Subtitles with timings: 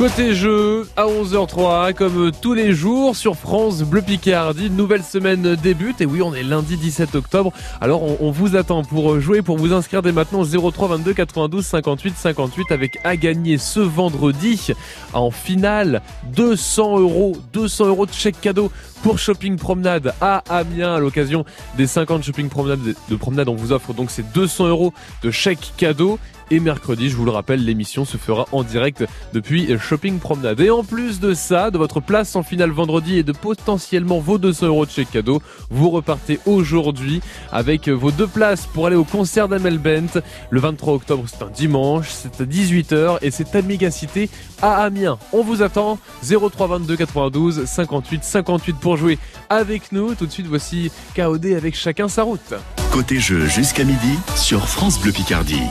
[0.00, 6.00] Côté jeu, à 11h03, comme tous les jours sur France Bleu Picardie, nouvelle semaine débute.
[6.00, 7.52] Et oui, on est lundi 17 octobre.
[7.82, 12.14] Alors, on, vous attend pour jouer, pour vous inscrire dès maintenant 03 22 92 58
[12.16, 14.72] 58 avec à gagner ce vendredi
[15.12, 16.00] en finale
[16.34, 18.72] 200 euros, 200 euros de chèque cadeau
[19.02, 21.44] pour Shopping Promenade à Amiens à l'occasion
[21.76, 23.50] des 50 Shopping Promenade de promenade.
[23.50, 26.18] On vous offre donc ces 200 euros de chèque cadeau
[26.50, 30.60] et mercredi, je vous le rappelle, l'émission se fera en direct depuis Shopping Promenade.
[30.60, 34.38] Et en plus de ça, de votre place en finale vendredi et de potentiellement vos
[34.38, 35.40] 200 euros de chèque cadeau,
[35.70, 37.20] vous repartez aujourd'hui
[37.52, 40.20] avec vos deux places pour aller au concert d'Amel Bent.
[40.50, 44.28] Le 23 octobre, c'est un dimanche, c'est à 18h et c'est à Mégacité
[44.62, 45.18] à Amiens.
[45.32, 50.14] On vous attend 03 22 92 58 58 pour jouer avec nous.
[50.14, 52.54] Tout de suite, voici KOD avec chacun sa route.
[52.92, 55.62] Côté jeu jusqu'à midi sur France Bleu Picardie.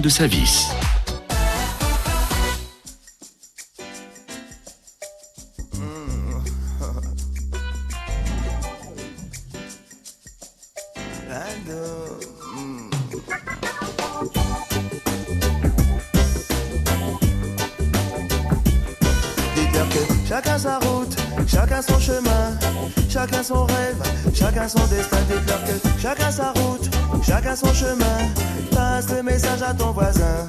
[0.00, 0.66] De Savis.
[20.26, 21.16] Chacun sa route,
[21.46, 22.58] chacun son chemin,
[23.08, 24.02] chacun son rêve,
[24.34, 25.18] chacun son destin.
[26.00, 26.93] Chacun sa route,
[27.26, 28.18] chacun son chemin.
[28.70, 30.48] Passe le message à ton voisin.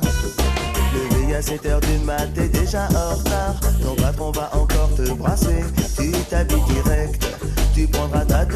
[0.94, 3.56] Levé à 7 heures du mat, t'es déjà en retard.
[3.82, 5.64] Ton patron va encore te brasser.
[5.98, 7.26] Tu t'habilles direct.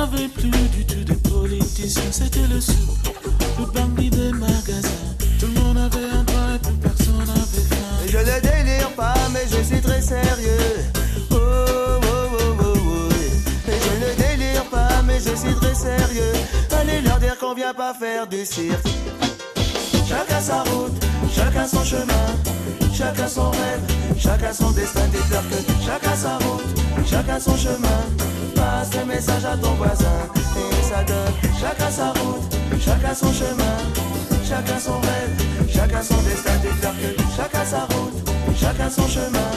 [0.00, 2.72] Avait plus du tout de politiciens, c'était le sou,
[3.58, 4.88] le bandit des magasins.
[5.40, 8.06] Tout le monde avait un droit et plus personne n'avait faim.
[8.06, 10.86] Je ne délire pas, mais je suis très sérieux.
[11.32, 13.08] Oh, oh, oh, oh, oh.
[13.66, 16.32] Je ne délire pas, mais je suis très sérieux.
[16.80, 18.86] Allez leur dire qu'on vient pas faire du cirque.
[20.08, 20.94] Chacun sa route,
[21.34, 22.28] chacun son chemin,
[22.98, 23.82] chacun son rêve,
[24.18, 25.06] chacun son destin.
[25.12, 26.66] Dites-leur que chacun sa route,
[27.06, 28.00] chacun son chemin.
[28.56, 30.18] Passe le message à ton voisin
[30.56, 31.34] et ça donne.
[31.60, 33.76] Chacun sa route, chacun son chemin,
[34.44, 36.56] chacun son rêve, chacun son destin.
[36.62, 38.18] Dites-leur que chacun sa route,
[38.60, 39.50] chacun son chemin.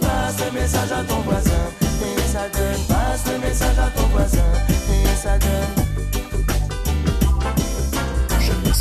[0.00, 1.64] Passe le message à ton voisin
[2.00, 2.82] et ça donne.
[2.86, 4.48] Passe le message à ton voisin
[4.88, 5.83] et ça donne.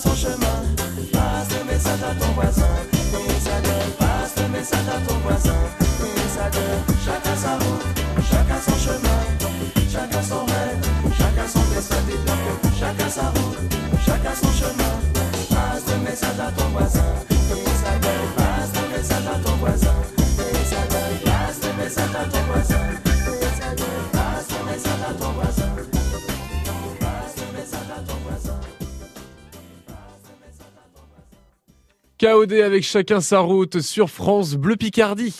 [0.00, 0.58] son chemin.
[1.12, 2.72] Passe le message à ton voisin,
[3.12, 3.92] donne.
[3.98, 5.60] Passe le message à ton voisin,
[6.52, 6.80] donne.
[7.04, 7.84] Chacun sa route,
[8.30, 9.20] chacun son chemin,
[9.92, 10.80] chacun son rêve,
[11.18, 12.00] chacun son destin.
[12.62, 13.58] Que chacun sa route,
[14.06, 14.94] chacun son chemin.
[15.50, 17.08] Passe le message à ton voisin,
[17.50, 18.28] donne.
[18.36, 19.96] Passe le message à ton voisin,
[32.20, 35.34] KOD avec chacun sa route sur France Bleu Picardie.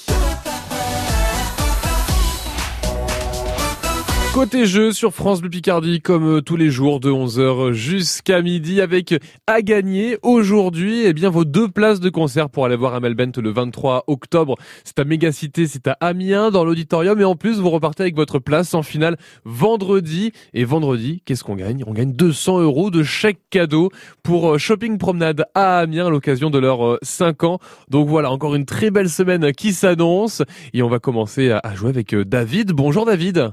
[4.32, 8.80] Côté jeu sur France Bleu Picardie, comme euh, tous les jours de 11h jusqu'à midi,
[8.80, 9.12] avec
[9.48, 13.32] à gagner aujourd'hui eh bien vos deux places de concert pour aller voir Amel Bent
[13.38, 14.54] le 23 octobre.
[14.84, 18.38] C'est à Mégacité, c'est à Amiens dans l'auditorium et en plus vous repartez avec votre
[18.38, 20.30] place en finale vendredi.
[20.54, 21.82] Et vendredi, qu'est-ce qu'on gagne?
[21.88, 23.90] On gagne 200 euros de chèque cadeau
[24.22, 27.58] pour euh, Shopping Promenade à Amiens à l'occasion de leurs 5 ans.
[27.88, 30.42] Donc voilà, encore une très belle semaine qui s'annonce
[30.72, 32.70] et on va commencer à jouer avec euh, David.
[32.70, 33.52] Bonjour David.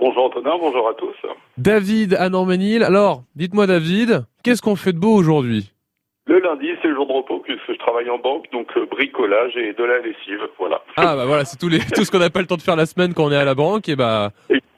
[0.00, 1.14] Bonjour Antonin, bonjour à tous.
[1.58, 2.82] David à Normanil.
[2.82, 5.72] Alors, dites-moi David, qu'est-ce qu'on fait de beau aujourd'hui?
[6.26, 9.56] Le lundi, c'est le jour de repos puisque je travaille en banque, donc euh, bricolage
[9.56, 10.80] et de la lessive, voilà.
[10.96, 12.76] Ah bah voilà, c'est tout, les, tout ce qu'on n'a pas le temps de faire
[12.76, 14.30] la semaine quand on est à la banque, et bah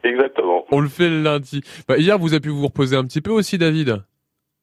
[0.02, 0.64] Exactement.
[0.72, 1.60] on le fait le lundi.
[1.86, 4.02] Bah, hier, vous avez pu vous reposer un petit peu aussi David?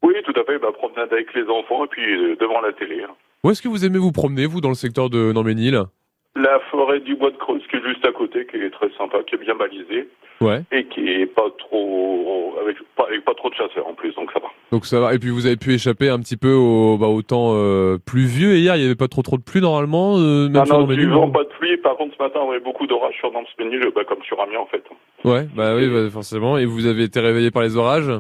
[0.04, 3.04] Oui, tout à fait, bah, promenade avec les enfants et puis euh, devant la télé.
[3.04, 3.14] hein.
[3.44, 5.80] Où est-ce que vous aimez vous promener, vous, dans le secteur de Norménil
[6.36, 9.20] La forêt du bois de Creuse qui est juste à côté, qui est très sympa,
[9.28, 10.10] qui est bien balisée
[10.42, 10.62] Ouais.
[10.72, 14.32] et qui est pas trop avec pas, avec pas trop de chasseurs en plus, donc
[14.32, 14.48] ça va.
[14.72, 15.14] Donc ça va.
[15.14, 18.54] Et puis vous avez pu échapper un petit peu au, bah, au temps euh, pluvieux.
[18.56, 20.16] Et hier, il y avait pas trop trop de pluie normalement.
[20.18, 21.78] Euh, même Non, sur non, du vent, pas de pluie.
[21.78, 24.68] Par contre, ce matin, on avait beaucoup d'orages sur Nantes-Ménil, bah, comme sur Amiens en
[24.68, 24.84] fait.
[25.26, 26.58] Ouais, bah oui, bah, forcément.
[26.58, 28.12] Et vous avez été réveillé par les orages?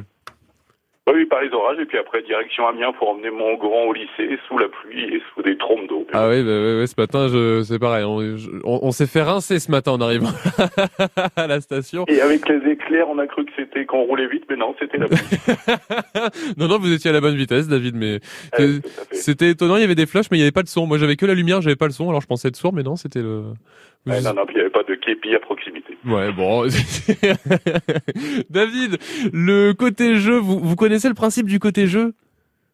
[1.13, 4.37] Oui, par les orages, et puis après, direction Amiens pour emmener mon grand au lycée,
[4.47, 6.05] sous la pluie et sous des trompes d'eau.
[6.13, 8.03] Ah oui, bah, ouais, ouais, ce matin, je, c'est pareil.
[8.03, 10.29] On, je- on, on s'est fait rincer ce matin en arrivant
[11.35, 12.05] à la station.
[12.07, 14.97] Et avec les éclairs, on a cru que c'était qu'on roulait vite, mais non, c'était
[14.97, 15.17] la pluie.
[16.57, 18.19] non, non, vous étiez à la bonne vitesse, David, mais
[19.11, 19.77] c'était étonnant.
[19.77, 20.85] Il y avait des flashs, mais il n'y avait pas de son.
[20.87, 22.09] Moi, j'avais que la lumière, j'avais pas le son.
[22.09, 23.43] Alors, je pensais être sourd, mais non, c'était le.
[24.05, 25.97] Ouais, non, non, il n'y avait pas de képi à proximité.
[26.05, 26.63] Ouais, bon.
[28.49, 28.97] David,
[29.33, 32.13] le côté jeu, vous, vous connaissez le principe du côté jeu?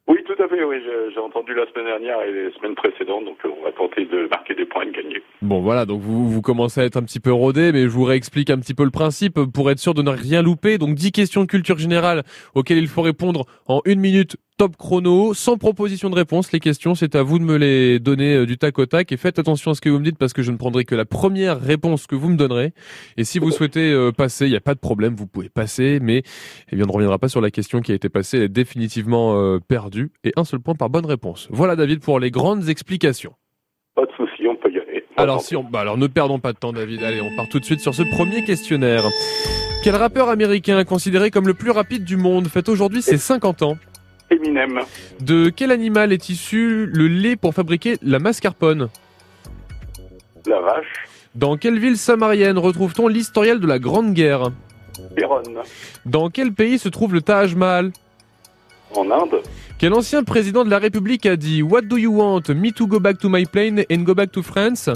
[0.08, 3.24] Oui, tout à fait, oui, j'ai j'ai entendu la semaine dernière et les semaines précédentes,
[3.24, 5.20] donc euh, on va tenter de marquer des points et de gagner.
[5.42, 8.04] Bon, voilà, donc vous, vous commencez à être un petit peu rodé, mais je vous
[8.04, 10.78] réexplique un petit peu le principe pour être sûr de ne rien louper.
[10.78, 12.22] Donc, 10 questions de culture générale
[12.54, 16.50] auxquelles il faut répondre en une minute top chrono, sans proposition de réponse.
[16.52, 19.16] Les questions, c'est à vous de me les donner euh, du tac au tac et
[19.16, 21.04] faites attention à ce que vous me dites parce que je ne prendrai que la
[21.04, 22.72] première réponse que vous me donnerez.
[23.18, 25.98] Et si vous souhaitez euh, passer, il n'y a pas de problème, vous pouvez passer,
[26.00, 26.22] mais
[26.72, 28.48] eh bien, on ne reviendra pas sur la question qui a été passée, elle est
[28.48, 31.48] définitivement euh, perdue et un seul point par bonne réponse.
[31.50, 33.34] Voilà David pour les grandes explications.
[33.94, 35.04] Pas de souci, on peut y aller.
[35.18, 37.02] Alors si on, bah alors ne perdons pas de temps David.
[37.02, 39.04] Allez, on part tout de suite sur ce premier questionnaire.
[39.84, 42.48] Quel rappeur américain considéré comme le plus rapide du monde?
[42.48, 43.76] Fête aujourd'hui ses 50 ans
[44.30, 44.80] Eminem,
[45.20, 48.88] De quel animal est issu le lait pour fabriquer la mascarpone
[50.46, 54.50] la vache, Dans quelle ville samarienne retrouve-t-on l'historiel de la Grande Guerre
[55.14, 55.60] Péronne,
[56.04, 57.92] Dans quel pays se trouve le Taj Mahal
[58.94, 59.42] en Inde,
[59.78, 62.42] Quel ancien président de la République a dit What do you want?
[62.48, 64.88] Me to go back to my plane and go back to France?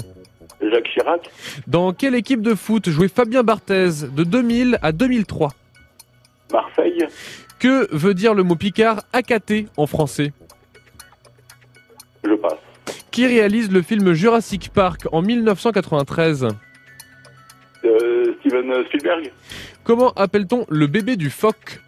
[0.61, 1.29] Jacques Chirac,
[1.67, 5.49] Dans quelle équipe de foot jouait Fabien Barthez de 2000 à 2003
[6.53, 7.05] Marseille,
[7.61, 10.33] Que veut dire le mot Picard AKT en français
[12.23, 12.57] je passe.
[13.11, 16.47] Qui réalise le film Jurassic Park en 1993
[17.85, 19.31] Euh, Steven Spielberg,
[19.83, 21.79] Comment appelle-t-on le bébé du phoque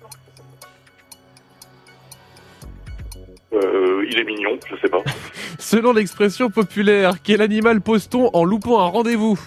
[3.53, 5.03] euh, il est mignon, je sais pas.
[5.59, 9.39] Selon l'expression populaire, quel animal pose-t-on en loupant un rendez-vous?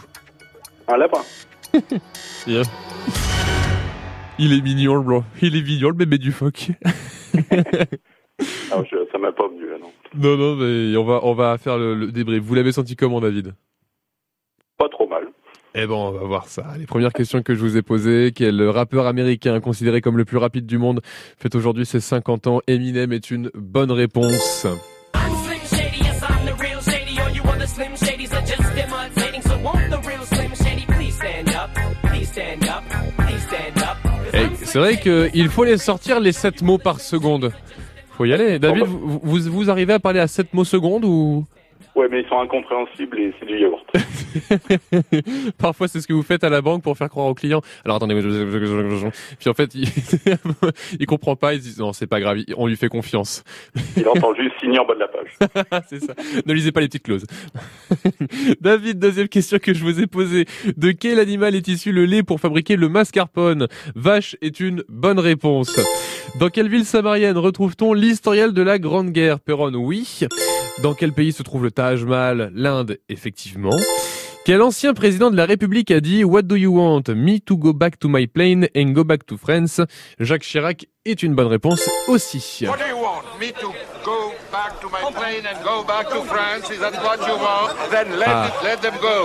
[0.88, 1.22] Un lapin,
[4.38, 5.24] Il est mignon, bro.
[5.42, 6.70] Il est mignon, le bébé du phoque.
[7.34, 9.90] ah, je, ça m'a pas venu là, non.
[10.14, 12.42] non, non, mais on va, on va faire le, le débrief.
[12.42, 13.54] Vous l'avez senti comment, David?
[14.78, 15.24] Pas trop mal.
[15.74, 16.64] Eh ben, on va voir ça.
[16.78, 18.32] Les premières questions que je vous ai posées.
[18.34, 21.00] Quel rappeur américain considéré comme le plus rapide du monde
[21.38, 22.60] fête aujourd'hui ses 50 ans?
[22.66, 24.66] Eminem est une bonne réponse.
[25.14, 27.18] I'm Slim Shady, yes, I'm the real Shady.
[27.20, 29.42] All you other Slim Shadys are just imitating.
[29.42, 31.70] So won't the real Slim Shady please stand up?
[32.04, 32.82] Please stand up.
[34.62, 37.52] C'est Slim vrai qu'il faut les sortir les 7 mots par seconde.
[38.16, 38.58] Faut y aller.
[38.58, 41.44] David, vous, vous, vous arrivez à parler à 7 mots seconde ou
[41.94, 43.86] Ouais, mais ils sont incompréhensibles et c'est du yaourt.
[45.58, 47.62] Parfois, c'est ce que vous faites à la banque pour faire croire aux clients.
[47.84, 49.88] Alors attendez, je- je- je- je- je- puis en fait, il,
[51.00, 51.54] il comprend pas.
[51.54, 52.38] Il dit non, c'est pas grave.
[52.56, 53.44] On lui fait confiance.
[53.96, 55.84] Il entend juste signer en bas de la page.
[55.88, 56.14] c'est ça.
[56.44, 57.24] Ne lisez pas les petites clauses.
[58.60, 60.44] David, deuxième question que je vous ai posée.
[60.76, 63.68] De quel animal est issu le lait pour fabriquer le mascarpone?
[63.94, 65.78] Vache est une bonne réponse.
[66.38, 69.40] Dans quelle ville samarienne retrouve-t-on l'historiel de la Grande Guerre?
[69.40, 70.20] Péronne, oui.
[70.82, 72.50] Dans quel pays se trouve le Taj Mahal?
[72.54, 73.76] L'Inde, effectivement.
[74.44, 77.04] Quel ancien président de la République a dit What do you want?
[77.08, 79.80] Me to go back to my plane and go back to France?
[80.20, 82.66] Jacques Chirac est une bonne réponse aussi.
[82.66, 83.22] What do you want?
[83.40, 83.95] Me to
[84.56, 86.70] back to my plane and go back to France?
[86.72, 87.74] Is that what you want?
[87.90, 88.46] Then let, Ah.
[88.48, 89.18] it, let them go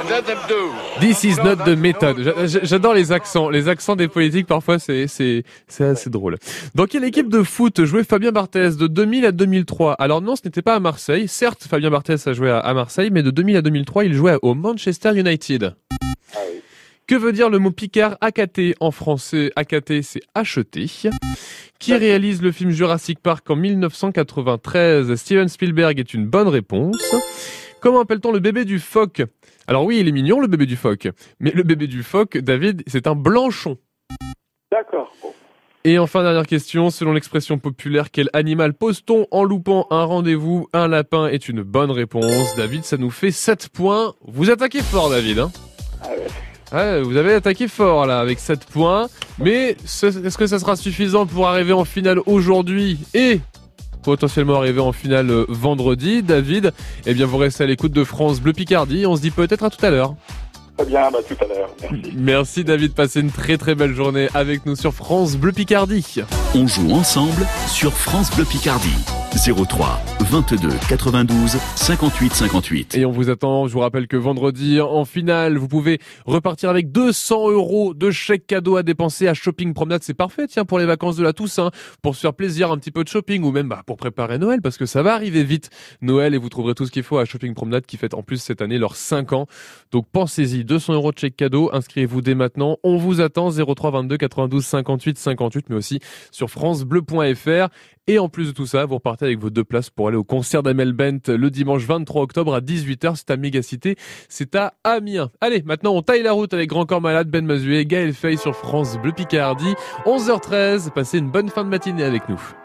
[0.00, 0.72] and let them do.
[1.00, 2.16] This is not the method.
[2.22, 3.48] J'a- j'a- J'adore les accents.
[3.48, 6.36] Les accents des politiques, parfois, c'est, c'est, c'est assez drôle.
[6.74, 8.70] Dans quelle équipe de foot jouait Fabien Barthez?
[8.78, 11.28] De 2000 à 2003 Alors non, ce n'était pas à Marseille.
[11.28, 14.54] Certes, Fabien Barthez a joué à, Marseille, mais de 2000 à 2003, il jouait au
[14.54, 15.74] Manchester United.
[16.34, 16.38] Ah.
[17.06, 19.52] Que veut dire le mot Picard AKT en français?
[19.56, 20.86] AKT, c'est acheter.
[21.84, 27.14] Qui réalise le film Jurassic Park en 1993 Steven Spielberg est une bonne réponse.
[27.78, 29.20] Comment appelle-t-on le bébé du phoque?
[29.66, 31.08] Alors oui, il est mignon le bébé du phoque,
[31.40, 33.76] mais le bébé du phoque, David, c'est un blanchon.
[34.72, 35.14] D'accord.
[35.84, 40.68] Et enfin, dernière question, selon l'expression populaire, quel animal pose-t-on en loupant un rendez-vous?
[40.72, 42.56] Un lapin est une bonne réponse.
[42.56, 44.14] David, ça nous fait 7 points.
[44.22, 45.38] Vous attaquez fort, David.
[45.38, 45.52] Hein
[46.02, 46.28] Ah ouais.
[47.04, 49.06] Vous avez attaqué fort là avec 7 points,
[49.38, 53.40] mais ce- est-ce que ça sera suffisant pour arriver en finale aujourd'hui et
[54.02, 56.22] potentiellement arriver en finale euh, vendredi?
[56.22, 56.72] David,
[57.06, 59.06] eh bien vous restez à l'écoute de France Bleu Picardie.
[59.06, 60.14] On se dit peut-être à tout à l'heure.
[60.76, 61.70] Très bien, bah, tout à l'heure.
[61.80, 62.12] Merci.
[62.16, 66.22] Merci David, passez une très très belle journée avec nous sur France Bleu Picardie.
[66.54, 68.96] On joue ensemble sur France Bleu Picardie.
[69.36, 72.94] 03 22 92 58 58.
[72.96, 76.92] Et on vous attend, je vous rappelle que vendredi en finale, vous pouvez repartir avec
[76.92, 80.02] 200 euros de chèque cadeau à dépenser à Shopping Promenade.
[80.02, 82.90] C'est parfait, tiens, pour les vacances de la Toussaint, pour se faire plaisir, un petit
[82.90, 85.70] peu de shopping ou même bah, pour préparer Noël parce que ça va arriver vite
[86.00, 88.38] Noël et vous trouverez tout ce qu'il faut à Shopping Promenade qui fête en plus
[88.38, 89.46] cette année leurs 5 ans.
[89.90, 92.78] Donc pensez-y, 200 euros de chèque cadeau, inscrivez-vous dès maintenant.
[92.82, 97.68] On vous attend 03 22 92 58 58 mais aussi sur francebleu.fr.
[98.06, 100.24] Et en plus de tout ça, vous repartez avec vos deux places pour aller au
[100.24, 103.16] concert d'Amel Bent le dimanche 23 octobre à 18h.
[103.16, 103.96] C'est à Mégacité,
[104.28, 105.30] c'est à Amiens.
[105.40, 108.54] Allez, maintenant on taille la route avec Grand Corps Malade, Ben Mazué, Gaël Fay sur
[108.54, 109.74] France Bleu Picardie.
[110.04, 112.63] 11h13, passez une bonne fin de matinée avec nous.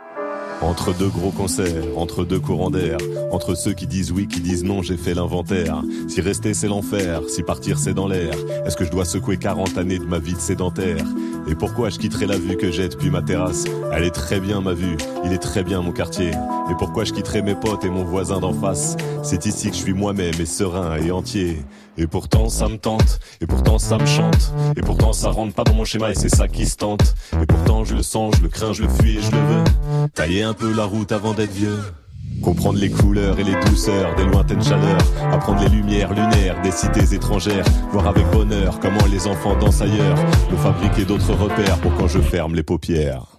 [0.62, 2.98] Entre deux gros concerts, entre deux courants d'air,
[3.32, 5.82] entre ceux qui disent oui, qui disent non, j'ai fait l'inventaire.
[6.10, 8.34] Si rester c'est l'enfer, si partir c'est dans l'air,
[8.66, 11.06] est-ce que je dois secouer 40 années de ma vie de sédentaire?
[11.48, 13.64] Et pourquoi je quitterai la vue que j'ai depuis ma terrasse?
[13.94, 16.32] Elle est très bien ma vue, il est très bien mon quartier.
[16.32, 18.98] Et pourquoi je quitterai mes potes et mon voisin d'en face?
[19.24, 21.58] C'est ici que je suis moi-même et serein et entier.
[22.00, 25.66] Et pourtant ça me tente, et pourtant ça me chante, et pourtant ça rentre pas
[25.66, 27.14] dans mon schéma et c'est ça qui se tente.
[27.42, 29.64] Et pourtant je le sens, je le crains, je le fuis et je le veux.
[30.16, 31.78] Tailler un peu la route avant d'être vieux.
[32.42, 37.14] Comprendre les couleurs et les douceurs des lointaines chaleurs, apprendre les lumières lunaires des cités
[37.14, 40.18] étrangères, voir avec bonheur comment les enfants dansent ailleurs,
[40.50, 43.39] me fabriquer d'autres repères pour quand je ferme les paupières.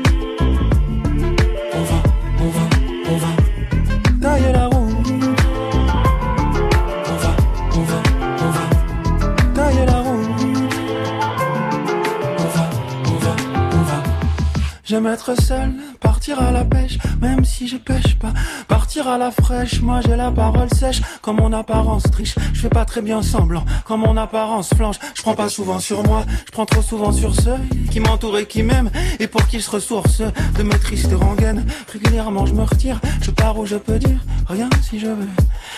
[14.91, 15.71] J'aime être seul,
[16.01, 18.33] partir à la pêche, même si je pêche pas.
[18.67, 22.35] Partir à la fraîche, moi j'ai la parole sèche, comme mon apparence triche.
[22.51, 24.97] Je fais pas très bien semblant, comme mon apparence flanche.
[25.15, 27.55] Je prends pas souvent sur moi, je prends trop souvent sur ceux
[27.89, 30.23] qui m'entourent et qui m'aiment, et pour qu'ils se ressourcent
[30.57, 31.65] de mes tristes rengaines.
[31.93, 34.19] Régulièrement je me retire, je pars où je peux dire
[34.49, 35.29] rien si je veux.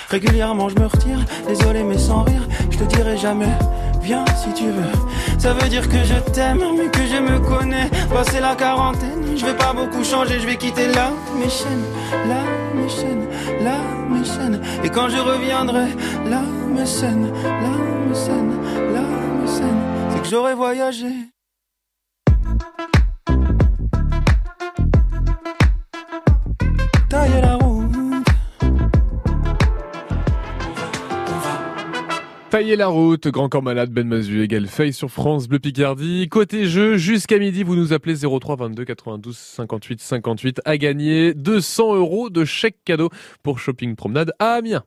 [0.10, 3.60] Régulièrement je me retire, désolé mais sans rire, je te dirai jamais.
[4.04, 5.40] Viens si tu veux.
[5.40, 7.90] Ça veut dire que je t'aime, mais que je me connais.
[8.10, 11.86] Passé la quarantaine, je vais pas beaucoup changer, je vais quitter là mes chaînes,
[12.28, 12.42] là
[12.76, 13.28] mes chaînes,
[13.64, 13.78] là
[14.10, 14.62] mes chaînes.
[14.84, 15.88] Et quand je reviendrai,
[16.30, 17.76] là mes scènes, là
[18.08, 18.56] mes scènes,
[18.94, 19.02] là
[19.42, 21.34] mes scènes, c'est que j'aurais voyagé.
[27.14, 27.28] La
[32.54, 32.62] route.
[32.62, 36.30] Tailler la route, Grand Corps Malade, Ben Mazu, égal Feuille sur France Bleu Picardie.
[36.30, 41.96] Côté jeu, jusqu'à midi, vous nous appelez 03 22 92 58 58 à gagner 200
[41.96, 43.10] euros de chèque cadeau
[43.42, 44.84] pour Shopping Promenade à Amiens.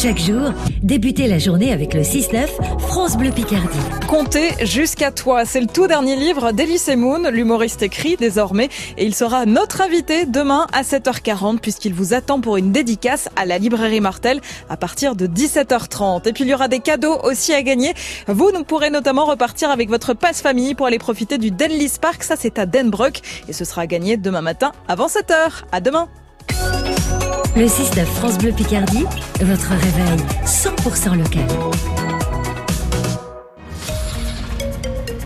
[0.00, 2.46] Chaque jour, débutez la journée avec le 6-9
[2.78, 3.80] France Bleu Picardie.
[4.06, 5.44] Comptez jusqu'à toi.
[5.44, 7.28] C'est le tout dernier livre d'Elise Moon.
[7.32, 12.58] L'humoriste écrit désormais et il sera notre invité demain à 7h40 puisqu'il vous attend pour
[12.58, 14.40] une dédicace à la librairie Martel
[14.70, 16.28] à partir de 17h30.
[16.28, 17.92] Et puis il y aura des cadeaux aussi à gagner.
[18.28, 22.22] Vous nous pourrez notamment repartir avec votre passe famille pour aller profiter du Denlis Park.
[22.22, 25.64] Ça c'est à Denbrook et ce sera à gagner demain matin avant 7h.
[25.72, 26.06] À demain.
[27.56, 29.04] Le 6-9 France Bleu Picardie,
[29.40, 31.46] votre réveil 100% local.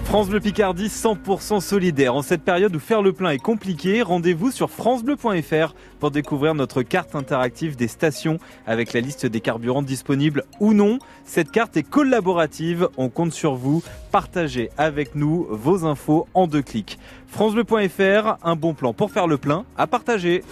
[0.05, 2.15] France Bleu Picardie 100% solidaire.
[2.15, 6.83] En cette période où faire le plein est compliqué, rendez-vous sur francebleu.fr pour découvrir notre
[6.83, 10.99] carte interactive des stations avec la liste des carburants disponibles ou non.
[11.25, 13.83] Cette carte est collaborative, on compte sur vous.
[14.11, 16.99] Partagez avec nous vos infos en deux clics.
[17.27, 20.43] francebleu.fr, un bon plan pour faire le plein à partager.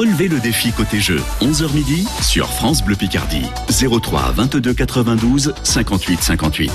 [0.00, 3.44] Relevez le défi côté jeu, 11h midi sur France Bleu Picardie.
[3.68, 6.70] 03 22 92 58 58.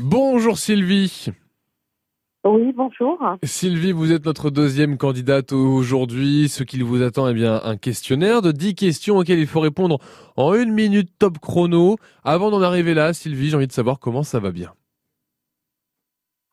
[0.00, 1.26] Bonjour Sylvie.
[2.44, 3.22] Oui, bonjour.
[3.44, 6.48] Sylvie, vous êtes notre deuxième candidate aujourd'hui.
[6.48, 9.98] Ce qu'il vous attend, eh bien, un questionnaire de 10 questions auxquelles il faut répondre
[10.36, 11.98] en une minute top chrono.
[12.24, 14.72] Avant d'en arriver là, Sylvie, j'ai envie de savoir comment ça va bien.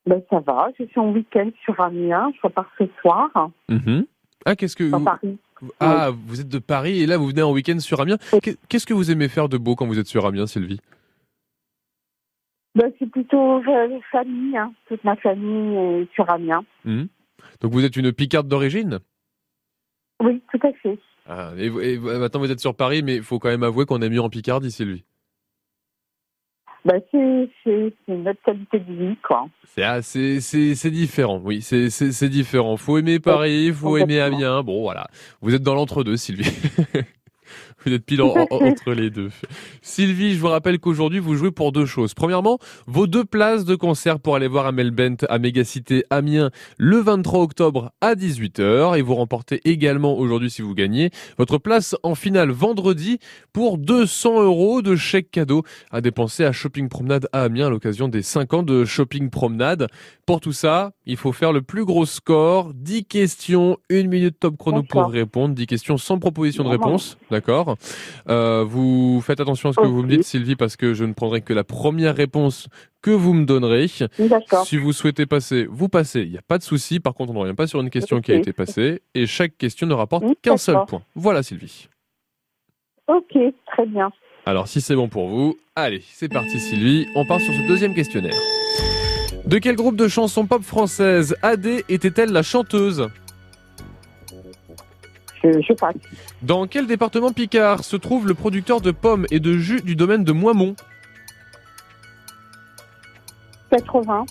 [0.06, 3.32] Ben, ça va, je suis en week-end sur Amiens, je repars ce soir.
[3.68, 4.06] Mhm.
[4.50, 5.38] Ah, qu'est-ce que Paris.
[5.82, 8.18] Ah, vous êtes de Paris et là vous venez en week-end sur Amiens.
[8.42, 10.80] Qu'est- Qu'est-ce que vous aimez faire de beau quand vous êtes sur Amiens, Sylvie?
[12.76, 14.72] Ben, c'est plutôt euh, famille, hein.
[14.88, 16.64] toute ma famille est sur Amiens.
[16.86, 17.08] Mhm.
[17.62, 19.00] Donc vous êtes une Picarde d'origine?
[20.24, 20.98] Oui, tout à fait.
[21.28, 23.64] ah, et, vous- et vous- maintenant vous êtes sur Paris, mais il faut quand même
[23.64, 25.04] avouer qu'on est mieux en Picardie, Sylvie.
[26.88, 27.50] Ben, c'est
[28.30, 29.50] autre qualité de vie, quoi.
[29.66, 32.78] C'est ah, c'est différent, oui, c'est c'est c'est différent.
[32.78, 34.38] Faut aimer Paris, faut aimer complètement.
[34.38, 34.64] Amiens.
[34.64, 35.08] Bon, voilà,
[35.42, 36.50] vous êtes dans l'entre-deux, Sylvie.
[37.88, 39.30] Vous êtes pile en- en- entre les deux.
[39.82, 42.14] Sylvie, je vous rappelle qu'aujourd'hui, vous jouez pour deux choses.
[42.14, 46.98] Premièrement, vos deux places de concert pour aller voir Amel Bent à Mégacité Amiens le
[46.98, 48.98] 23 octobre à 18h.
[48.98, 53.20] Et vous remportez également aujourd'hui, si vous gagnez, votre place en finale vendredi
[53.54, 58.10] pour 200 euros de chèque cadeau à dépenser à Shopping Promenade à Amiens à l'occasion
[58.10, 59.88] des 5 ans de Shopping Promenade.
[60.26, 62.74] Pour tout ça, il faut faire le plus gros score.
[62.74, 65.56] 10 questions, 1 minute top chrono pour répondre.
[65.56, 67.18] 10 questions sans proposition de réponse.
[67.32, 67.77] D'accord
[68.30, 71.14] Euh, Vous faites attention à ce que vous me dites, Sylvie, parce que je ne
[71.14, 72.68] prendrai que la première réponse
[73.02, 73.88] que vous me donnerez.
[74.66, 76.22] Si vous souhaitez passer, vous passez.
[76.22, 77.00] Il n'y a pas de souci.
[77.00, 79.02] Par contre, on ne revient pas sur une question qui a été passée.
[79.16, 81.02] Et chaque question ne rapporte qu'un seul point.
[81.16, 81.88] Voilà, Sylvie.
[83.08, 84.12] Ok, très bien.
[84.46, 87.08] Alors, si c'est bon pour vous, allez, c'est parti, Sylvie.
[87.16, 88.36] On part sur ce deuxième questionnaire.
[89.46, 93.08] De quel groupe de chansons pop françaises AD était-elle la chanteuse?
[95.44, 95.96] Je, je passe.
[96.42, 100.24] Dans quel département Picard se trouve le producteur de pommes et de jus du domaine
[100.24, 100.76] de Moimont?
[103.70, 104.26] 80.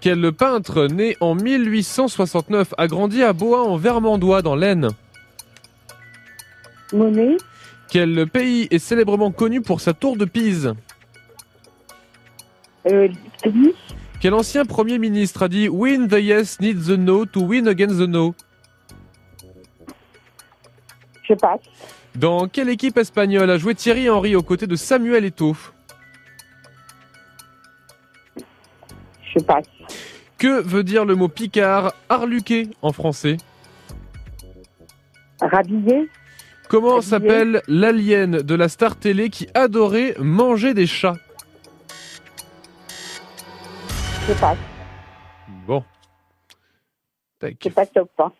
[0.00, 4.90] Quel peintre né en 1869 a grandi à Bohain en Vermandois dans l'Aisne?
[6.92, 7.36] Monet.
[7.90, 10.74] Quel pays est célèbrement connu pour sa tour de Pise?
[12.86, 13.08] Euh.
[14.20, 17.98] Quel ancien premier ministre a dit Win the yes, need the no to win against
[17.98, 18.34] the no?
[21.28, 21.60] Je passe.
[22.14, 25.56] Dans quelle équipe espagnole a joué Thierry Henry aux côtés de Samuel Eto'o?
[29.34, 29.66] Je passe.
[30.38, 33.36] Que veut dire le mot picard arluqué en français?
[35.40, 36.08] Rhabillé.
[36.68, 41.16] Comment s'appelle l'alien de la star télé qui adorait manger des chats?
[44.28, 44.58] Je passe.
[45.66, 45.84] Bon.
[47.38, 47.56] Tac.
[47.62, 48.32] C'est pas top, hein.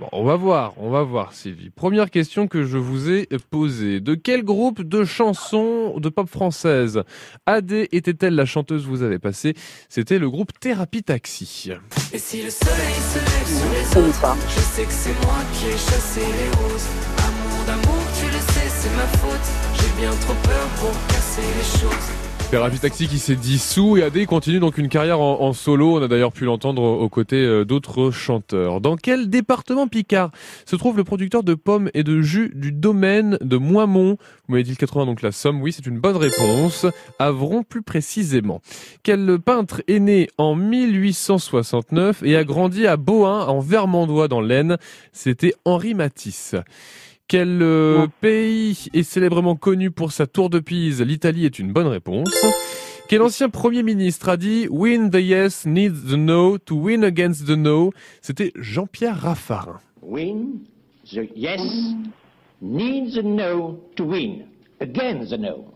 [0.00, 1.68] Bon, on va voir, on va voir, Sylvie.
[1.68, 4.00] Première question que je vous ai posée.
[4.00, 7.02] De quel groupe de chansons de pop française
[7.44, 9.52] AD était-elle la chanteuse que vous avez passée
[9.90, 11.72] C'était le groupe Thérapie Taxi.
[12.14, 15.66] Et si le soleil se lève sur les autres, je sais que c'est moi qui
[15.66, 16.88] ai chassé les roses.
[17.18, 19.50] Amour d'amour, tu le sais, c'est ma faute.
[19.74, 22.29] J'ai bien trop peur pour casser les choses.
[22.50, 25.98] Thérapie Taxi qui s'est dissous et AD continue donc une carrière en, solo.
[25.98, 28.80] On a d'ailleurs pu l'entendre aux côtés euh, d'autres chanteurs.
[28.80, 30.32] Dans quel département Picard
[30.66, 34.16] se trouve le producteur de pommes et de jus du domaine de Moimont?
[34.48, 35.62] Vous m'avez dit le 80, donc la Somme.
[35.62, 36.86] Oui, c'est une bonne réponse.
[37.20, 38.60] Avron plus précisément.
[39.04, 44.76] Quel peintre est né en 1869 et a grandi à Bohain en Vermandois dans l'Aisne?
[45.12, 46.56] C'était Henri Matisse.
[47.30, 51.00] Quel euh, pays est célèbrement connu pour sa tour de Pise?
[51.00, 52.28] L'Italie est une bonne réponse.
[53.08, 57.46] Quel ancien Premier ministre a dit Win the yes, need the no, to win against
[57.46, 59.78] the no C'était Jean-Pierre Raffarin.
[60.02, 60.62] Win
[61.04, 61.60] the yes
[62.60, 64.46] needs a no to win.
[64.80, 65.72] Again the no.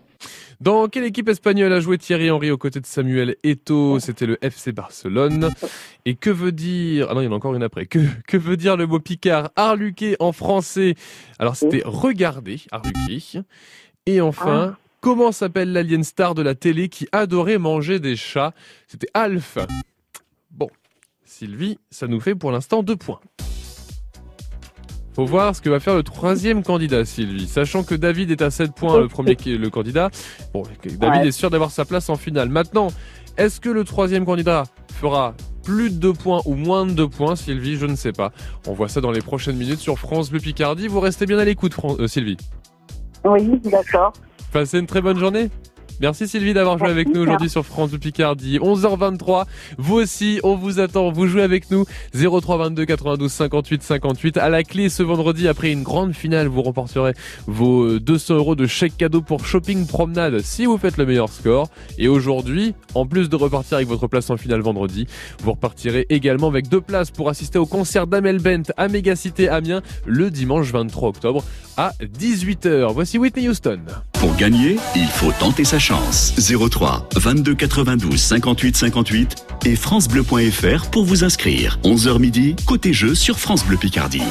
[0.60, 3.98] Dans quelle équipe espagnole a joué Thierry Henry aux côtés de Samuel Eto'o?
[4.00, 5.50] C'était le FC Barcelone.
[6.04, 7.08] Et que veut dire...
[7.10, 7.86] Ah non, il y en a encore une après.
[7.86, 9.50] Que, que veut dire le mot Picard?
[9.56, 10.94] Arluqué en français
[11.38, 13.42] Alors c'était regarder, Arluqué.
[14.06, 18.52] Et enfin, comment s'appelle l'alien star de la télé qui adorait manger des chats?
[18.86, 19.58] C'était Alf.
[20.50, 20.68] Bon,
[21.24, 23.20] Sylvie, ça nous fait pour l'instant deux points.
[25.14, 27.46] Faut voir ce que va faire le troisième candidat, Sylvie.
[27.46, 30.10] Sachant que David est à 7 points, le premier le candidat.
[30.52, 31.28] Bon, David Ouais.
[31.28, 32.48] est sûr d'avoir sa place en finale.
[32.48, 32.88] Maintenant,
[33.36, 37.36] est-ce que le troisième candidat fera plus de 2 points ou moins de 2 points,
[37.36, 37.76] Sylvie?
[37.76, 38.32] Je ne sais pas.
[38.66, 40.88] On voit ça dans les prochaines minutes sur France Bleu Picardie.
[40.88, 42.36] Vous restez bien à l'écoute, euh, Sylvie.
[43.24, 44.12] Oui, d'accord.
[44.52, 45.48] Passez une très bonne journée.
[46.00, 48.58] Merci Sylvie d'avoir joué avec nous aujourd'hui sur France Bleu Picardie.
[48.58, 49.44] 11h23.
[49.78, 51.12] Vous aussi, on vous attend.
[51.12, 51.84] Vous jouez avec nous.
[52.14, 54.36] 03 22 92 58 58.
[54.38, 57.12] À la clé ce vendredi, après une grande finale, vous remporterez
[57.46, 61.28] vos euh, 200 euros de chèque cadeau pour shopping promenade si vous faites le meilleur
[61.28, 61.68] score.
[61.96, 65.06] Et aujourd'hui, en plus de repartir avec votre place en finale vendredi,
[65.42, 69.82] vous repartirez également avec deux places pour assister au concert d'Amel Bent à Mégacité Amiens
[70.06, 71.44] le dimanche 23 octobre
[71.76, 72.92] à 18h.
[72.92, 73.80] Voici Whitney Houston.
[74.12, 75.83] Pour gagner, il faut tenter sa chance.
[75.90, 81.78] 03 22 92 58 58 et francebleu.fr pour vous inscrire.
[81.84, 84.22] 11h midi, côté jeu sur France Bleu Picardie.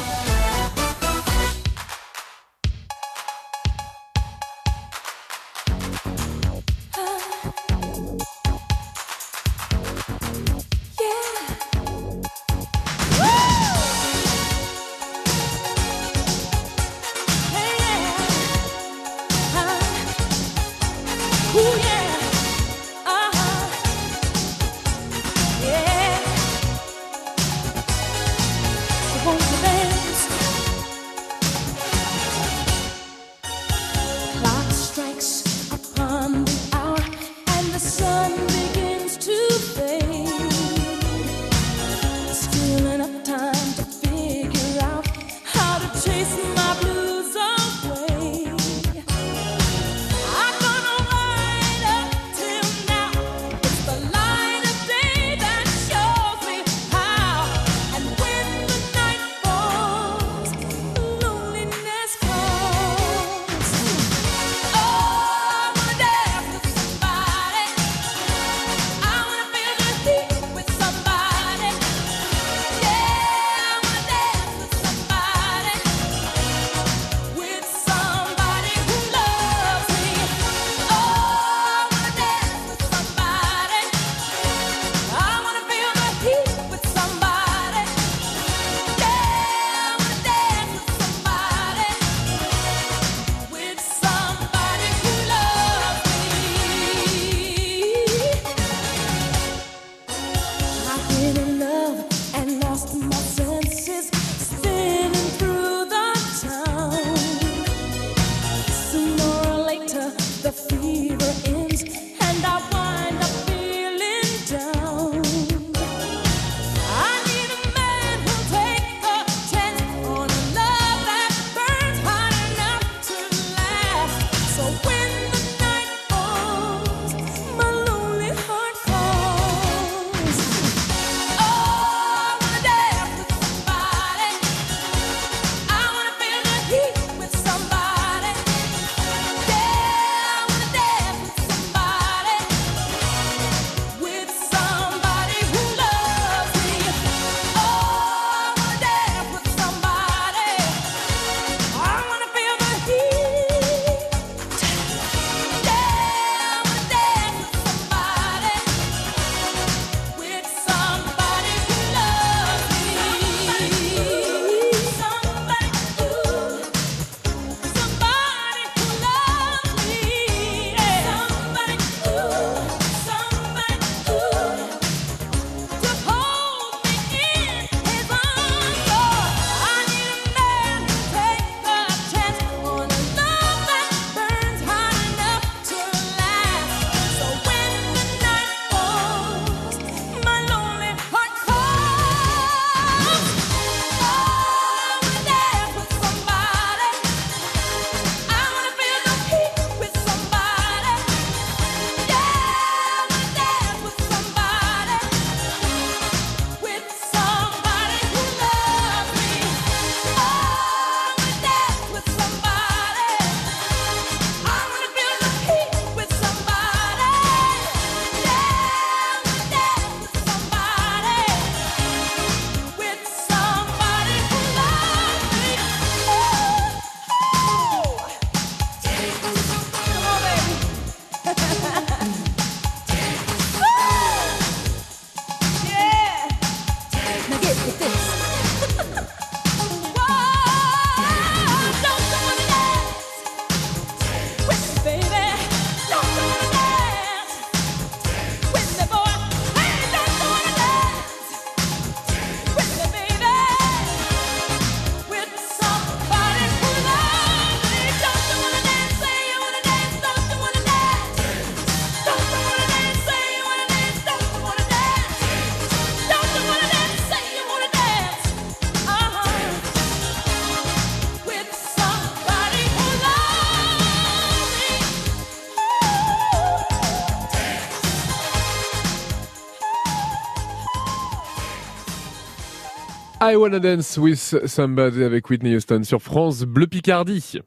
[283.26, 287.40] I Wanna Dance with Somebody avec Whitney Houston sur France Bleu Picardie.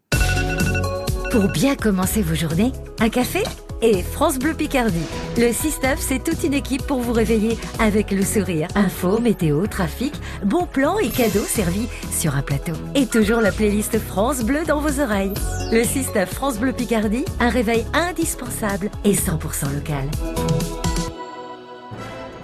[1.30, 3.44] Pour bien commencer vos journées, un café
[3.84, 5.06] et France Bleu Picardie.
[5.38, 8.68] Le 6-9, c'est toute une équipe pour vous réveiller avec le sourire.
[8.74, 10.14] Info, météo, trafic,
[10.44, 12.74] bons plans et cadeaux servis sur un plateau.
[12.96, 15.34] Et toujours la playlist France Bleu dans vos oreilles.
[15.72, 20.10] Le 6-9 France Bleu Picardie, un réveil indispensable et 100% local.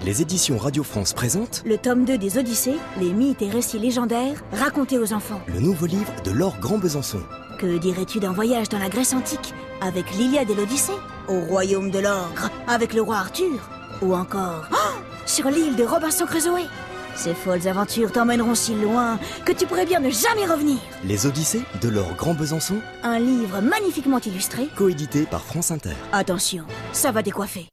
[0.06, 4.44] Les éditions Radio France présentent Le tome 2 des Odyssées, les mythes et récits légendaires
[4.52, 5.42] racontés aux enfants.
[5.48, 7.22] le nouveau livre de Laure Grand Besançon.
[7.58, 10.92] Que dirais-tu d'un voyage dans la Grèce antique avec l'Iliade et l'Odyssée
[11.30, 13.70] Au royaume de l'Orgre avec le roi Arthur
[14.02, 16.68] Ou encore oh, sur l'île de Robinson Crusoe?
[17.16, 20.78] Ces folles aventures t'emmèneront si loin que tu pourrais bien ne jamais revenir.
[21.06, 24.68] Les Odyssées de Laure Grand Besançon, Un livre magnifiquement illustré.
[24.76, 25.94] coédité par France Inter.
[26.12, 27.68] Attention, ça va décoiffer.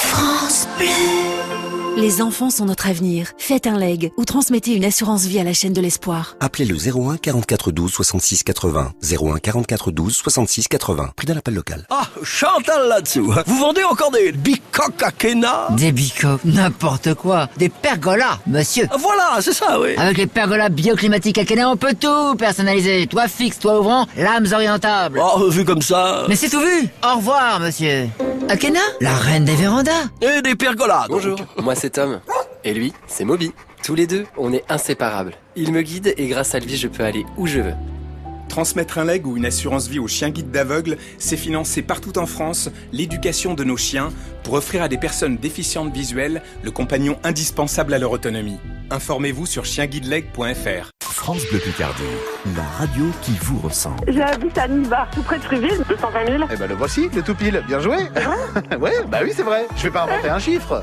[0.00, 1.59] France Bleu.
[2.00, 3.32] Les enfants sont notre avenir.
[3.36, 6.34] Faites un leg ou transmettez une assurance vie à la chaîne de l'espoir.
[6.40, 8.92] Appelez le 01 44 12 66 80.
[9.02, 11.10] 01 44 12 66 80.
[11.14, 11.86] Prix d'un appel local.
[11.90, 13.34] Ah, Chantal là-dessous.
[13.46, 17.50] Vous vendez encore des bicoques à Kena Des bicoques, n'importe quoi.
[17.58, 18.88] Des pergolas, monsieur.
[18.98, 19.90] Voilà, c'est ça, oui.
[19.98, 23.06] Avec les pergolas bioclimatiques Akena, on peut tout personnaliser.
[23.08, 25.20] Toit fixe, toit ouvrant, lames orientables.
[25.22, 26.24] Oh, vu comme ça.
[26.28, 26.88] Mais c'est tout vu.
[27.04, 28.08] Au revoir, monsieur.
[28.48, 29.90] Akena, la reine des vérandas.
[30.22, 31.06] Et des pergolas.
[31.08, 31.20] donc.
[31.20, 31.89] Bonjour, moi c'est
[32.64, 33.52] Et lui, c'est Moby.
[33.82, 35.34] Tous les deux, on est inséparables.
[35.56, 37.74] Il me guide et grâce à lui, je peux aller où je veux.
[38.48, 42.26] Transmettre un leg ou une assurance vie aux chiens guides d'aveugles, c'est financer partout en
[42.26, 47.94] France l'éducation de nos chiens pour offrir à des personnes déficientes visuelles le compagnon indispensable
[47.94, 48.58] à leur autonomie.
[48.90, 50.99] Informez-vous sur chienguideleg.fr.
[51.10, 52.02] France Bleu Picardie,
[52.56, 53.96] la radio qui vous ressemble.
[54.08, 55.82] J'habite à Nibar, tout près de Fruville.
[55.88, 57.62] 220 000 Eh ben le voici, le tout pile.
[57.66, 57.96] Bien joué.
[58.80, 59.66] ouais, bah oui, c'est vrai.
[59.76, 60.80] Je vais pas inventer un chiffre.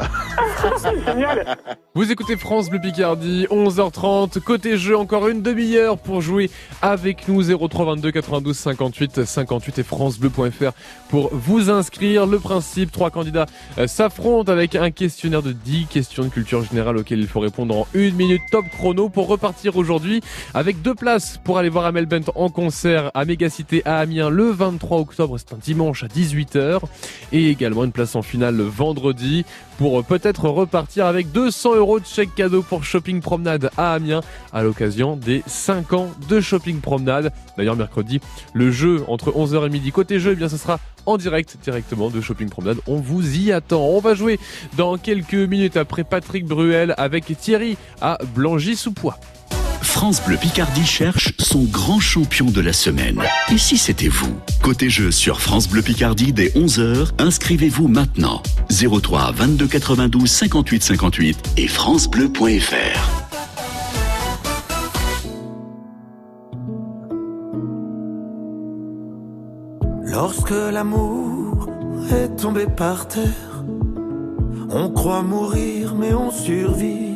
[1.06, 1.58] Génial.
[1.96, 4.40] Vous écoutez France Bleu Picardie, 11h30.
[4.42, 7.42] Côté jeu, encore une demi-heure pour jouer avec nous.
[7.44, 10.72] 03 22 92 58 58 et FranceBleu.fr
[11.10, 12.28] pour vous inscrire.
[12.28, 13.46] Le principe, trois candidats
[13.78, 17.76] euh, s'affrontent avec un questionnaire de 10 questions de culture générale auxquelles il faut répondre
[17.76, 20.17] en une minute top chrono pour repartir aujourd'hui
[20.54, 24.50] avec deux places pour aller voir Amel Bent en concert à Mégacité à Amiens le
[24.50, 25.38] 23 octobre.
[25.38, 26.82] C'est un dimanche à 18h
[27.32, 29.46] et également une place en finale le vendredi
[29.78, 34.64] pour peut-être repartir avec 200 euros de chèque cadeau pour Shopping Promenade à Amiens à
[34.64, 37.32] l'occasion des 5 ans de Shopping Promenade.
[37.58, 38.20] D'ailleurs, mercredi,
[38.54, 42.10] le jeu entre 11h et midi côté jeu, eh bien, ce sera en direct directement
[42.10, 42.80] de Shopping Promenade.
[42.88, 43.82] On vous y attend.
[43.82, 44.40] On va jouer
[44.76, 49.18] dans quelques minutes après Patrick Bruel avec Thierry à Blangy-sous-Poix.
[49.88, 53.20] France Bleu Picardie cherche son grand champion de la semaine.
[53.52, 54.38] Et si c'était vous?
[54.62, 58.44] Côté jeu sur France Bleu Picardie dès 11h, inscrivez-vous maintenant.
[58.70, 62.74] 03 22 92 58 58 et francebleu.fr.
[70.04, 71.70] Lorsque l'amour
[72.12, 73.64] est tombé par terre,
[74.70, 77.07] on croit mourir mais on survit.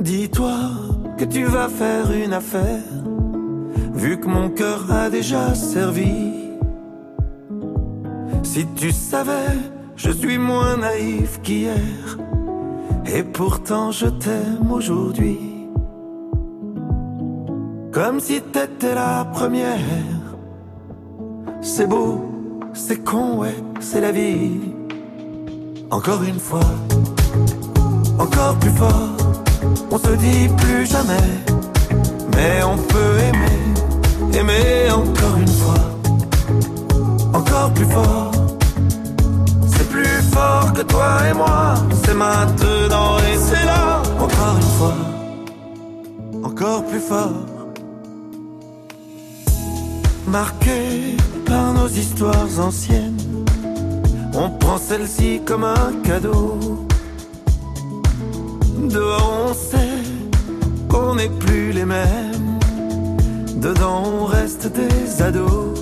[0.00, 0.56] Dis-toi
[1.18, 2.82] que tu vas faire une affaire,
[3.92, 6.48] vu que mon cœur a déjà servi.
[8.42, 9.58] Si tu savais,
[9.96, 12.18] je suis moins naïf qu'hier,
[13.14, 15.38] et pourtant je t'aime aujourd'hui.
[17.92, 19.78] Comme si t'étais la première.
[21.60, 22.24] C'est beau,
[22.72, 24.60] c'est con, ouais, c'est la vie.
[25.90, 26.70] Encore une fois,
[28.18, 29.19] encore plus fort,
[29.90, 31.28] on se dit plus jamais.
[32.34, 35.84] Mais on peut aimer, aimer encore une fois.
[37.34, 38.32] Encore plus fort,
[39.72, 41.74] c'est plus fort que toi et moi.
[42.04, 44.02] C'est maintenant et c'est là.
[44.18, 44.96] Encore une fois,
[46.42, 47.46] encore plus fort.
[50.26, 53.44] Marqué par nos histoires anciennes,
[54.34, 56.88] on prend celle-ci comme un cadeau.
[58.88, 60.02] Dehors on sait
[60.88, 62.58] qu'on n'est plus les mêmes,
[63.56, 65.78] dedans on reste des ados.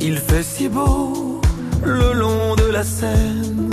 [0.00, 1.40] Il fait si beau
[1.82, 3.70] le long de la Seine,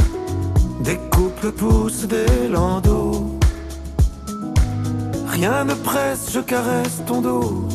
[0.81, 3.37] des couples poussent des landaux.
[5.27, 7.67] Rien ne presse, je caresse ton dos.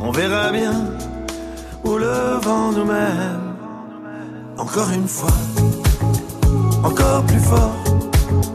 [0.00, 0.74] On verra bien
[1.84, 3.54] où le vent nous mène.
[4.58, 5.38] Encore une fois,
[6.82, 7.83] encore plus fort.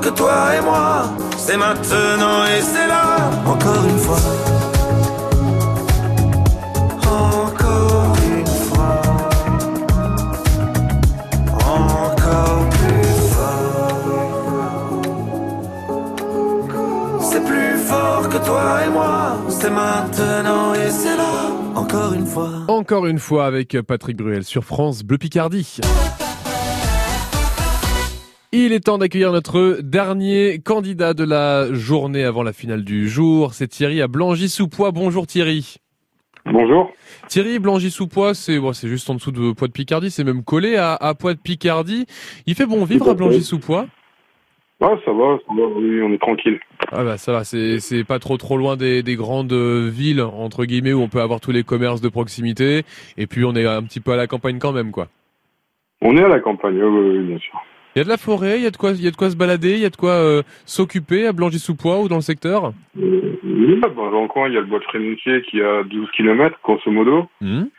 [0.00, 1.10] que toi et moi.
[1.36, 3.30] C'est maintenant et c'est là.
[3.46, 4.18] Encore une fois.
[7.06, 9.02] Encore une fois.
[11.52, 15.02] Encore plus fort.
[17.20, 19.36] C'est plus fort que toi et moi.
[19.48, 21.32] C'est maintenant et c'est là.
[21.74, 22.50] Encore une fois.
[22.68, 25.80] Encore une fois avec Patrick Bruel sur France Bleu Picardie.
[28.58, 33.52] Il est temps d'accueillir notre dernier candidat de la journée avant la finale du jour.
[33.52, 34.92] C'est Thierry à Blangy-sous-Poix.
[34.92, 35.76] Bonjour Thierry.
[36.46, 36.90] Bonjour.
[37.28, 40.76] Thierry, Blangy-sous-Poix, c'est bon, c'est juste en dessous de Poix de Picardie, c'est même collé
[40.76, 42.06] à, à Poix de Picardie.
[42.46, 43.14] Il fait bon vivre à.
[43.14, 43.88] Blangy-sous-Poix?
[44.80, 46.58] Ah, ça va, ça va, oui, on est tranquille.
[46.92, 50.22] Ah bah ça va, c'est c'est pas trop trop loin des, des grandes euh, villes
[50.22, 52.84] entre guillemets où on peut avoir tous les commerces de proximité
[53.18, 55.08] et puis on est un petit peu à la campagne quand même quoi.
[56.00, 57.60] On est à la campagne, oui, oui, oui, bien sûr.
[57.96, 59.16] Il y a de la forêt, il y a de quoi il y a de
[59.16, 62.20] quoi se balader, il y a de quoi euh, s'occuper à Blangy-sous-Poix ou dans le
[62.20, 65.82] secteur Oui, bah, dans le coin, il y a le bois de Frénoutier qui a
[65.82, 67.26] 12 km, grosso modo.
[67.40, 67.70] Mhm.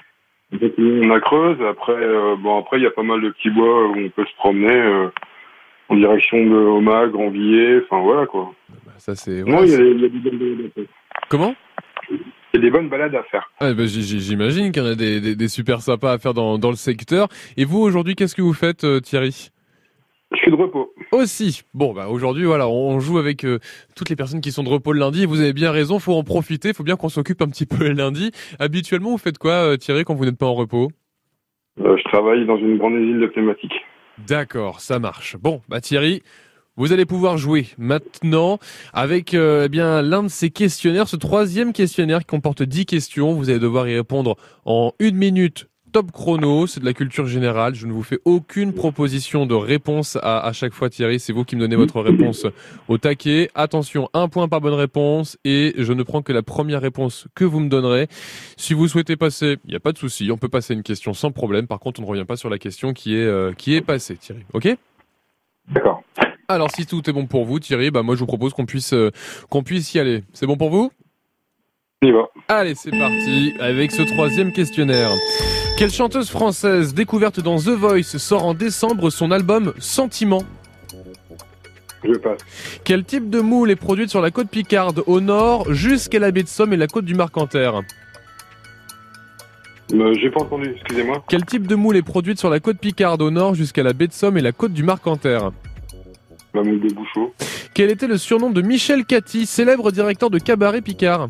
[0.53, 1.62] Donc, on a Creuse.
[1.69, 4.25] Après, euh, bon, après, il y a pas mal de petits bois où on peut
[4.25, 5.08] se promener euh,
[5.89, 8.56] en direction de Oma, Grandvilliers, enfin voilà quoi.
[8.97, 10.86] Ça c'est Non, il y, a il y a des bonnes balades à faire.
[11.30, 11.56] Comment?
[12.10, 12.17] Il
[12.56, 13.51] y a des bonnes balades à faire.
[13.60, 16.58] Ah, bah, J'imagine qu'il y en a des, des, des super sympas à faire dans,
[16.58, 17.27] dans le secteur.
[17.56, 19.51] Et vous aujourd'hui, qu'est-ce que vous faites Thierry?
[20.34, 20.94] Je suis de repos.
[21.12, 21.62] Aussi.
[21.74, 23.60] Bon, bah aujourd'hui, voilà, on joue avec euh,
[23.96, 25.24] toutes les personnes qui sont de repos le lundi.
[25.24, 26.74] Et vous avez bien raison, faut en profiter.
[26.74, 28.32] Faut bien qu'on s'occupe un petit peu le lundi.
[28.60, 30.90] Habituellement, vous faites quoi, euh, Thierry, quand vous n'êtes pas en repos?
[31.80, 33.74] Euh, je travaille dans une grande usine de pneumatique.
[34.28, 35.38] D'accord, ça marche.
[35.38, 36.24] Bon, bah Thierry,
[36.76, 38.60] vous allez pouvoir jouer maintenant
[38.94, 43.34] avec euh, eh bien l'un de ces questionnaires, ce troisième questionnaire qui comporte 10 questions.
[43.34, 44.36] Vous allez devoir y répondre
[44.66, 45.68] en une minute.
[45.93, 47.73] Top chrono, c'est de la culture générale.
[47.73, 51.19] Je ne vous fais aucune proposition de réponse à, à chaque fois, Thierry.
[51.19, 52.45] C'est vous qui me donnez votre réponse
[52.88, 53.50] au taquet.
[53.56, 57.45] Attention, un point par bonne réponse et je ne prends que la première réponse que
[57.45, 58.08] vous me donnerez.
[58.58, 60.30] Si vous souhaitez passer, il n'y a pas de souci.
[60.32, 61.67] On peut passer une question sans problème.
[61.67, 64.17] Par contre, on ne revient pas sur la question qui est, euh, qui est passée,
[64.17, 64.41] Thierry.
[64.54, 64.67] Ok?
[65.69, 66.04] D'accord.
[66.50, 68.93] Alors, si tout est bon pour vous, Thierry, bah, moi, je vous propose qu'on puisse,
[68.93, 69.12] euh,
[69.50, 70.23] qu'on puisse y aller.
[70.34, 70.91] C'est bon pour vous?
[72.02, 72.28] On y va.
[72.47, 75.12] Allez, c'est parti avec ce troisième questionnaire.
[75.78, 80.42] Quelle chanteuse française découverte dans The Voice sort en décembre son album Sentiment
[82.04, 82.40] Je passe.
[82.84, 86.42] Quel type de moule est produite sur la côte Picarde au nord jusqu'à la baie
[86.44, 87.82] de Somme et la côte du Marcanterre
[89.94, 91.24] Euh, J'ai pas entendu, excusez-moi.
[91.30, 94.08] Quel type de moule est produite sur la côte Picarde au nord jusqu'à la baie
[94.08, 95.52] de Somme et la côte du Marcanterre
[96.56, 97.34] La moule de Bouchot.
[97.76, 101.30] Quel était le surnom de Michel Cathy, célèbre directeur de cabaret Picard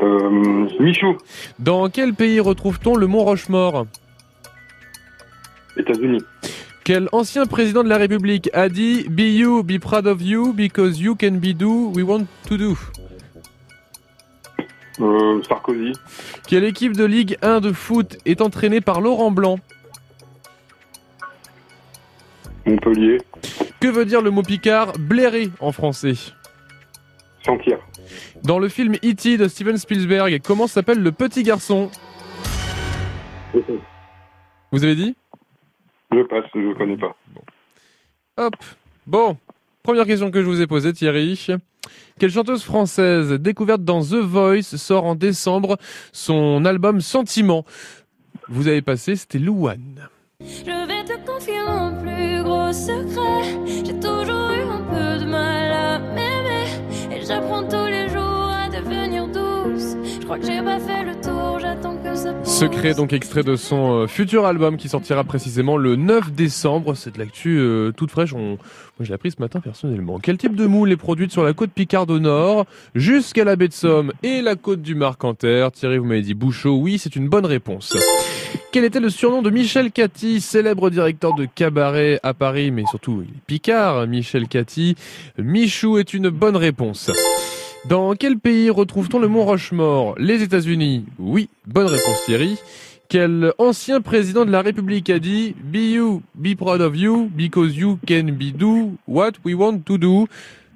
[0.00, 1.16] Euh, Michou.
[1.58, 3.86] Dans quel pays retrouve-t-on le mont Rochemort?
[5.76, 6.22] États-Unis.
[6.84, 11.00] Quel ancien président de la République a dit Be you, be proud of you, because
[11.00, 12.76] you can be do, we want to do
[15.00, 15.92] Euh, Sarkozy.
[16.46, 19.58] Quelle équipe de Ligue 1 de foot est entraînée par Laurent Blanc?
[22.66, 23.18] Montpellier.
[23.80, 24.92] Que veut dire le mot Picard?
[24.98, 26.14] Blairer en français
[27.44, 27.78] Sentir.
[28.44, 29.36] Dans le film E.T.
[29.36, 31.90] de Steven Spielberg, comment s'appelle le petit garçon
[34.72, 35.14] Vous avez dit
[36.10, 37.14] Je passe, je connais pas.
[38.38, 38.54] Hop.
[39.06, 39.36] Bon,
[39.82, 41.46] première question que je vous ai posée, Thierry.
[42.18, 45.76] Quelle chanteuse française découverte dans The Voice sort en décembre
[46.12, 47.64] son album Sentiment
[48.48, 50.08] Vous avez passé, c'était Louane.
[50.40, 53.84] Je vais te confier mon plus gros secret.
[53.84, 56.66] J'ai toujours eu un peu de mal à m'aimer.
[57.12, 58.01] Et j'apprends tous les
[62.44, 66.94] Secret, donc extrait de son euh, futur album qui sortira précisément le 9 décembre.
[66.94, 68.32] C'est de l'actu euh, toute fraîche.
[68.34, 68.56] Moi,
[69.00, 70.18] je l'ai appris ce matin personnellement.
[70.20, 73.68] Quel type de moule est produite sur la côte Picarde au nord jusqu'à la baie
[73.68, 75.72] de Somme et la côte du Marcanterre?
[75.72, 76.76] Thierry, vous m'avez dit Bouchot.
[76.76, 77.96] Oui, c'est une bonne réponse.
[78.70, 83.24] Quel était le surnom de Michel Cathy, célèbre directeur de cabaret à Paris, mais surtout
[83.46, 84.94] Picard, Michel Cathy.
[85.36, 87.10] Michou est une bonne réponse.
[87.88, 90.14] Dans quel pays retrouve-t-on le mont Rochemort?
[90.16, 91.04] Les États-Unis?
[91.18, 92.56] Oui, bonne réponse Thierry.
[93.08, 97.76] Quel ancien président de la République a dit Be you, be proud of you, because
[97.76, 100.26] you can be do what we want to do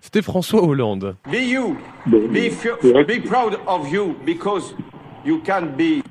[0.03, 1.17] C'était François Hollande.
[1.31, 1.77] Be you.
[2.07, 2.51] Be,
[3.07, 4.75] be proud of you because
[5.25, 6.03] you can be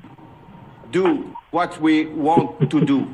[0.92, 3.06] do what we want to do.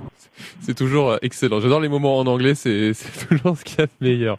[0.60, 1.60] C'est toujours euh, excellent.
[1.60, 2.92] J'adore les moments en anglais, c'est
[3.28, 4.38] toujours ce qu'il y a de meilleur.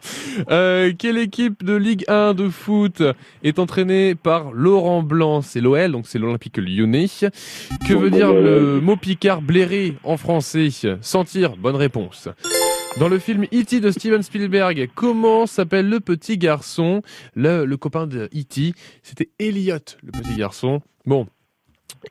[0.50, 3.02] Euh, quelle équipe de Ligue 1 de foot
[3.42, 5.42] est entraînée par Laurent Blanc?
[5.42, 7.06] C'est l'OL, donc c'est l'Olympique lyonnais.
[7.86, 10.68] Que veut dire le mot picard blairer en français?
[11.00, 12.28] Sentir, bonne réponse.
[12.98, 13.80] Dans le film E.T.
[13.80, 17.02] de Steven Spielberg, comment s'appelle le petit garçon?
[17.34, 18.72] Le, le copain de E.T.
[19.02, 20.80] C'était Elliot, le petit garçon.
[21.04, 21.26] Bon,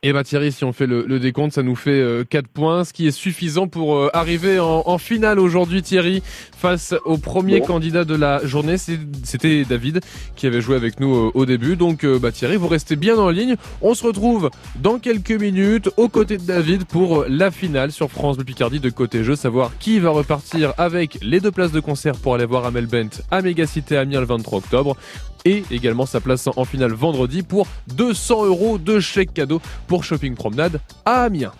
[0.02, 2.84] et bah Thierry, si on fait le, le décompte, ça nous fait euh, 4 points,
[2.84, 6.22] ce qui est suffisant pour euh, arriver en, en finale aujourd'hui, Thierry,
[6.56, 7.66] face au premier Bon.
[7.66, 8.76] candidat de la journée.
[8.78, 10.00] C'était David
[10.36, 11.76] qui avait joué avec nous euh, au début.
[11.76, 13.56] Donc euh, bah, Thierry, vous restez bien en ligne.
[13.82, 14.50] On se retrouve
[14.82, 18.80] dans quelques minutes aux côtés de David pour euh, la finale sur France Bleu Picardie
[18.80, 22.46] de côté jeu, savoir qui va repartir avec les deux places de concert pour aller
[22.46, 24.96] voir Amel Bent à Mégacité Amiens le 23 octobre
[25.44, 30.34] et également sa place en finale vendredi pour 200 euros de chèque cadeau pour Shopping
[30.34, 31.52] Promenade à Amiens.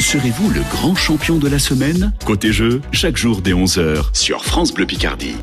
[0.00, 2.12] Serez-vous le grand champion de la semaine?
[2.24, 5.36] Côté jeu, chaque jour dès 11h sur France Bleu Picardie.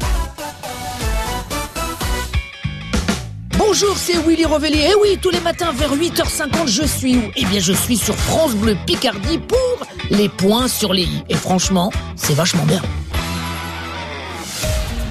[3.58, 4.80] Bonjour, c'est Willy Revelli.
[4.80, 7.22] Et oui, tous les matins vers 8h50, je suis où?
[7.38, 11.24] Eh bien, je suis sur France Bleu Picardie pour les points sur les i.
[11.30, 12.82] Et franchement, c'est vachement bien.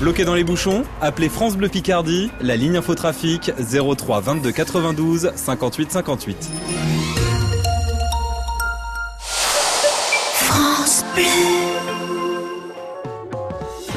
[0.00, 5.92] Bloqué dans les bouchons Appelez France Bleu Picardie, la ligne infotrafic 03 22 92 58
[5.92, 6.50] 58.
[10.32, 11.99] France Bleu.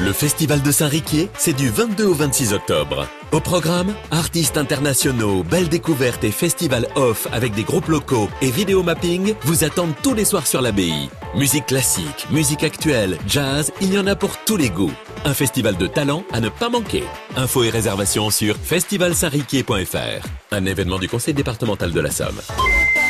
[0.04, 3.08] Le Festival de Saint-Riquier, c'est du 22 au 26 octobre.
[3.32, 8.82] Au programme, artistes internationaux, belles découvertes et festival off avec des groupes locaux et vidéo
[8.82, 11.08] mapping vous attendent tous les soirs sur l'abbaye.
[11.34, 14.92] Musique classique, musique actuelle, jazz, il y en a pour tous les goûts.
[15.24, 17.04] Un festival de talent à ne pas manquer.
[17.34, 20.26] Infos et réservations sur festivalsaint-riquier.fr.
[20.52, 22.42] Un événement du conseil départemental de la Somme.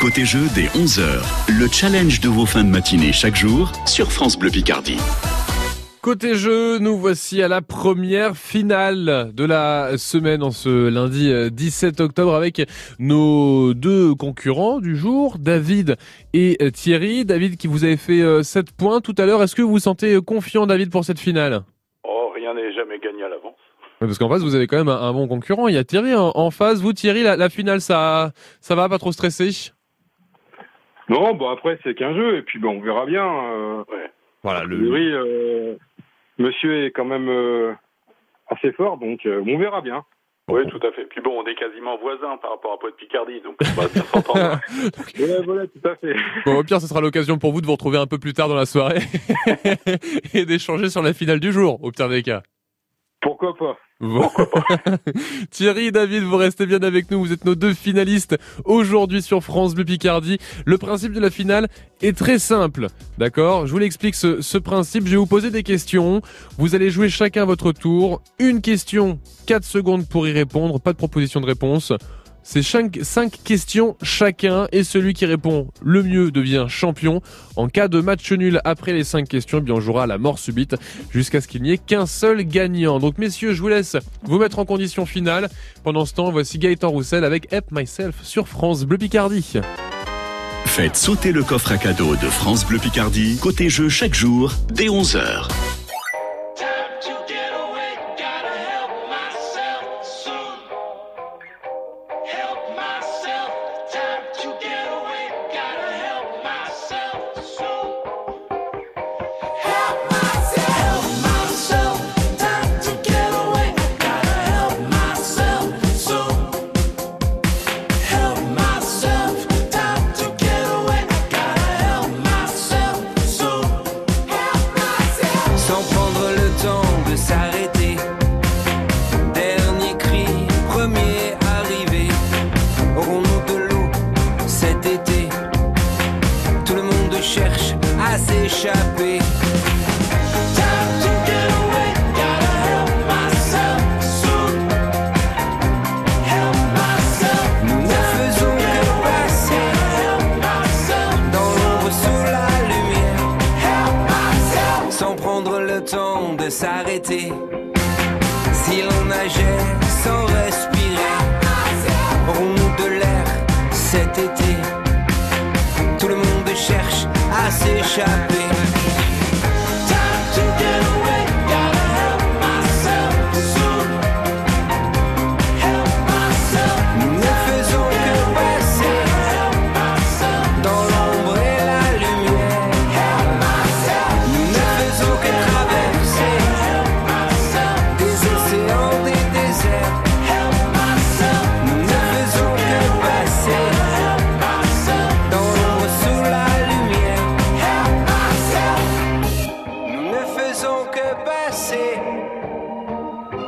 [0.00, 1.02] Côté jeu dès 11h,
[1.48, 4.98] le challenge de vos fins de matinée chaque jour sur France Bleu Picardie.
[6.04, 11.48] Côté jeu, nous voici à la première finale de la semaine en ce lundi euh,
[11.48, 12.60] 17 octobre avec
[12.98, 15.96] nos deux concurrents du jour, David
[16.34, 17.24] et euh, Thierry.
[17.24, 19.42] David qui vous avez fait euh, 7 points tout à l'heure.
[19.42, 21.62] Est-ce que vous vous sentez euh, confiant David pour cette finale?
[22.06, 23.56] Oh, rien n'est jamais gagné à l'avance.
[23.98, 25.68] Parce qu'en face, vous avez quand même un, bon concurrent.
[25.68, 26.82] Il y a Thierry en, face.
[26.82, 29.72] Vous, Thierry, la, la finale, ça, ça va pas trop stresser?
[31.08, 33.24] Non, bon après c'est qu'un jeu et puis bon on verra bien.
[33.24, 33.84] Euh,
[34.42, 34.90] Voilà le.
[34.90, 35.76] Oui, euh,
[36.38, 37.72] Monsieur est quand même euh,
[38.48, 40.04] assez fort donc euh, on verra bien.
[40.50, 41.06] Oui, tout à fait.
[41.06, 44.02] Puis bon, on est quasiment voisins par rapport à Poit Picardie, donc on va bien
[44.02, 44.60] s'entendre.
[45.18, 46.14] Ouais, voilà, tout à fait.
[46.44, 48.48] Bon, au pire, ce sera l'occasion pour vous de vous retrouver un peu plus tard
[48.48, 49.00] dans la soirée
[50.34, 52.42] et d'échanger sur la finale du jour, au pire des cas.
[53.24, 54.28] Pourquoi pas Bon.
[55.50, 57.20] Thierry et David, vous restez bien avec nous.
[57.20, 60.36] Vous êtes nos deux finalistes aujourd'hui sur France Bleu Picardie.
[60.66, 61.68] Le principe de la finale
[62.02, 62.88] est très simple.
[63.16, 63.66] D'accord?
[63.66, 65.06] Je vous l'explique ce, ce principe.
[65.06, 66.20] Je vais vous poser des questions.
[66.58, 68.20] Vous allez jouer chacun votre tour.
[68.38, 70.78] Une question, 4 secondes pour y répondre.
[70.78, 71.90] Pas de proposition de réponse.
[72.46, 77.22] C'est 5, questions chacun et celui qui répond le mieux devient champion.
[77.56, 80.18] En cas de match nul après les 5 questions, eh bien on jouera à la
[80.18, 80.76] mort subite
[81.10, 83.00] jusqu'à ce qu'il n'y ait qu'un seul gagnant.
[83.00, 85.48] Donc messieurs, je vous laisse vous mettre en condition finale.
[85.82, 89.54] Pendant ce temps, voici Gaëtan Roussel avec Help Myself sur France Bleu Picardie.
[90.66, 94.86] Faites sauter le coffre à cadeau de France Bleu Picardie, côté jeu chaque jour dès
[94.86, 95.48] 11h.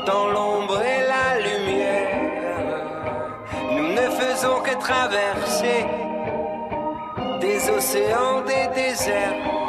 [0.06, 2.16] Dans l'ombre et la lumière.
[3.72, 5.84] Nous ne faisons que traverser
[7.40, 9.65] des océans, des déserts.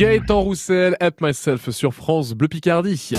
[0.00, 3.12] Gaëtan Roussel, Help Myself sur France Bleu Picardie.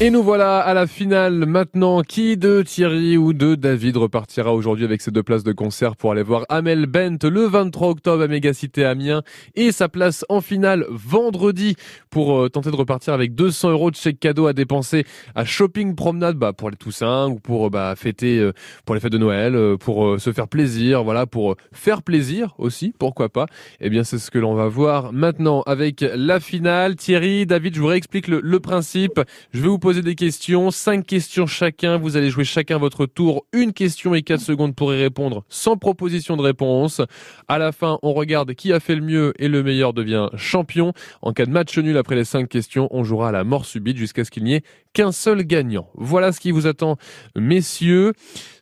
[0.00, 2.02] Et nous voilà à la finale maintenant.
[2.02, 6.12] Qui de Thierry ou de David repartira aujourd'hui avec ses deux places de concert pour
[6.12, 9.22] aller voir Amel Bent le 23 octobre à Mégacité Amiens
[9.56, 11.74] et sa place en finale vendredi
[12.10, 15.96] pour euh, tenter de repartir avec 200 euros de chèque cadeau à dépenser à Shopping
[15.96, 18.52] Promenade bah, pour les Toussaint ou pour euh, bah, fêter euh,
[18.84, 23.30] pour les fêtes de Noël, pour se faire plaisir, voilà, pour faire plaisir aussi, pourquoi
[23.30, 23.46] pas.
[23.80, 26.94] Eh bien, c'est ce que l'on va voir maintenant avec la finale.
[26.94, 29.20] Thierry, David, je vous réexplique le, le principe.
[29.52, 31.96] Je vais vous des questions, cinq questions chacun.
[31.96, 35.76] Vous allez jouer chacun votre tour, une question et quatre secondes pour y répondre sans
[35.76, 37.00] proposition de réponse.
[37.48, 40.92] À la fin, on regarde qui a fait le mieux et le meilleur devient champion.
[41.22, 43.96] En cas de match nul après les cinq questions, on jouera à la mort subite
[43.96, 44.62] jusqu'à ce qu'il n'y ait
[44.92, 45.88] qu'un seul gagnant.
[45.94, 46.96] Voilà ce qui vous attend,
[47.34, 48.12] messieurs.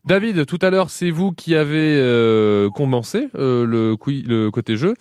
[0.07, 3.97] David, tout à l'heure, c'est vous qui avez euh, commencé euh, le,
[4.27, 4.95] le côté jeu.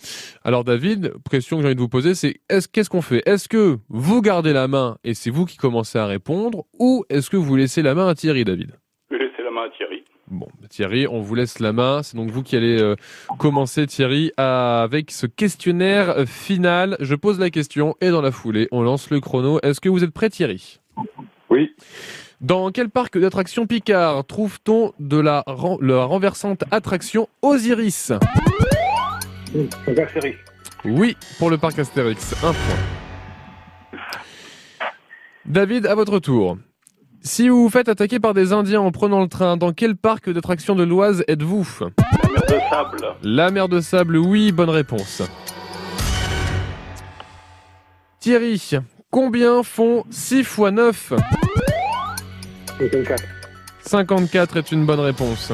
[0.43, 3.21] Alors David, question que j'ai envie de vous poser, c'est est-ce qu'est-ce qu'on fait?
[3.27, 7.29] Est-ce que vous gardez la main et c'est vous qui commencez à répondre, ou est-ce
[7.29, 8.71] que vous laissez la main à Thierry, David?
[9.11, 10.03] Je vais laisser la main à Thierry.
[10.27, 12.01] Bon, Thierry, on vous laisse la main.
[12.01, 12.95] C'est donc vous qui allez euh,
[13.37, 16.97] commencer, Thierry, à- avec ce questionnaire final.
[16.99, 19.59] Je pose la question et dans la foulée, on lance le chrono.
[19.61, 20.79] Est-ce que vous êtes prêt, Thierry?
[21.51, 21.75] Oui.
[22.41, 28.11] Dans quel parc d'attractions Picard trouve-t-on de la, ren- la renversante attraction Osiris?
[30.83, 32.33] Oui, pour le parc Astérix.
[32.43, 33.99] Un point.
[35.45, 36.57] David, à votre tour.
[37.21, 40.29] Si vous vous faites attaquer par des Indiens en prenant le train, dans quel parc
[40.29, 41.67] d'attractions de l'Oise êtes-vous?
[41.81, 43.15] La mer de sable.
[43.23, 45.23] La mer de sable, oui, bonne réponse.
[48.19, 48.71] Thierry,
[49.09, 51.13] combien font 6 x 9
[52.79, 53.23] 54.
[53.81, 55.51] 54 est une bonne réponse.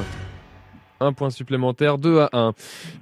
[1.00, 2.54] Un point supplémentaire, 2 à 1.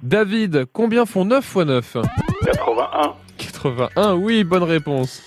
[0.02, 1.96] David, combien font 9 x 9
[2.44, 3.14] 81.
[3.38, 5.22] 81, oui, bonne réponse.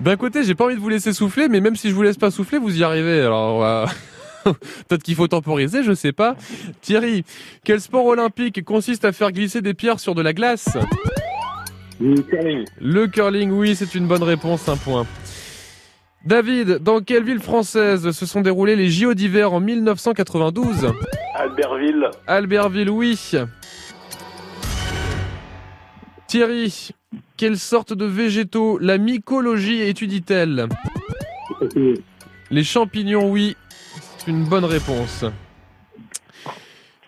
[0.00, 2.18] D'un côté, j'ai pas envie de vous laisser souffler, mais même si je vous laisse
[2.18, 3.20] pas souffler, vous y arrivez.
[3.20, 3.86] Alors, va-
[4.44, 6.36] peut-être qu'il faut temporiser, je sais pas.
[6.82, 7.24] Thierry,
[7.64, 10.68] quel sport olympique consiste à faire glisser des pierres sur de la glace?
[11.98, 12.64] Le curling.
[12.80, 15.06] Le curling, oui, c'est une bonne réponse, un point.
[16.26, 20.92] David, dans quelle ville française se sont déroulés les JO d'hiver en 1992
[21.34, 22.10] Albertville.
[22.26, 23.32] Albertville, oui.
[26.26, 26.88] Thierry,
[27.36, 30.66] quelle sorte de végétaux la mycologie étudie-t-elle?
[32.50, 33.56] Les champignons, oui.
[34.18, 35.24] C'est une bonne réponse.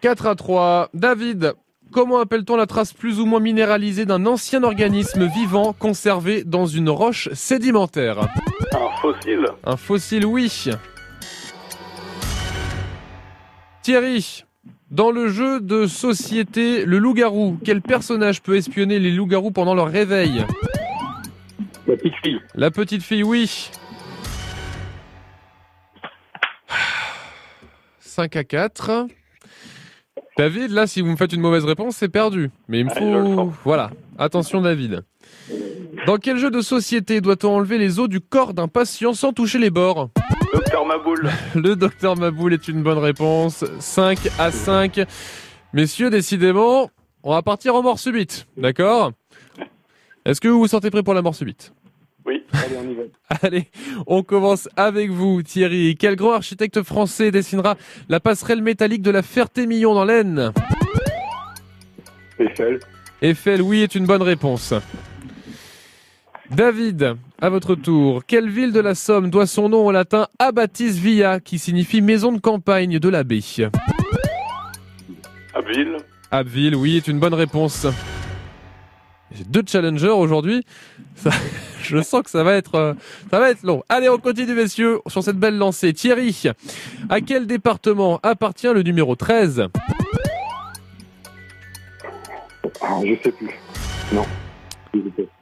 [0.01, 0.91] 4 à 3.
[0.95, 1.55] David,
[1.91, 6.89] comment appelle-t-on la trace plus ou moins minéralisée d'un ancien organisme vivant conservé dans une
[6.89, 8.29] roche sédimentaire?
[9.19, 9.47] Fossile.
[9.65, 10.71] Un fossile, oui.
[13.83, 14.45] Thierry,
[14.91, 19.89] dans le jeu de société Le Loup-garou, quel personnage peut espionner les loups-garous pendant leur
[19.89, 20.45] réveil?
[21.87, 22.41] La petite fille.
[22.55, 23.71] La petite fille, oui.
[28.01, 29.07] 5 à 4.
[30.37, 32.51] David, là, si vous me faites une mauvaise réponse, c'est perdu.
[32.69, 33.53] Mais il me faut...
[33.65, 33.91] Voilà.
[34.19, 35.03] Attention, David.
[36.09, 39.59] Dans quel jeu de société doit-on enlever les os du corps d'un patient sans toucher
[39.59, 40.09] les bords
[40.55, 41.31] Docteur Maboul.
[41.55, 43.63] Le docteur Maboul est une bonne réponse.
[43.79, 45.03] 5 à 5.
[45.75, 46.91] Messieurs, décidément,
[47.23, 48.47] on va partir en mort subite.
[48.57, 49.13] D'accord
[50.25, 51.75] Est-ce que vous vous sentez prêt pour la mort subite
[52.25, 52.43] Oui.
[52.55, 53.03] Allez, on y va.
[53.43, 53.67] Allez,
[54.07, 55.95] on commence avec vous, Thierry.
[55.99, 57.77] Quel grand architecte français dessinera
[58.09, 60.55] la passerelle métallique de la Ferté-Millon dans l'Aisne?
[62.39, 62.81] Eiffel.
[63.21, 64.73] Eiffel, oui, est une bonne réponse.
[66.51, 68.25] David, à votre tour.
[68.27, 72.33] Quelle ville de la Somme doit son nom au latin Abatis Via, qui signifie maison
[72.33, 73.41] de campagne de l'abbé?
[75.55, 75.97] Abbeville.
[76.31, 77.87] Abbeville, oui, est une bonne réponse.
[79.31, 80.65] J'ai deux challengers aujourd'hui.
[81.17, 81.31] Ça-
[81.83, 82.95] je sens que ça va être, euh,
[83.31, 83.83] ça va être long.
[83.91, 85.93] Allez, on continue, messieurs, sur cette belle lancée.
[85.93, 86.45] Thierry,
[87.11, 89.67] à quel département appartient le numéro 13
[92.81, 93.51] Ah, je sais plus.
[94.15, 94.25] Non.
[94.95, 95.38] Je sais pas.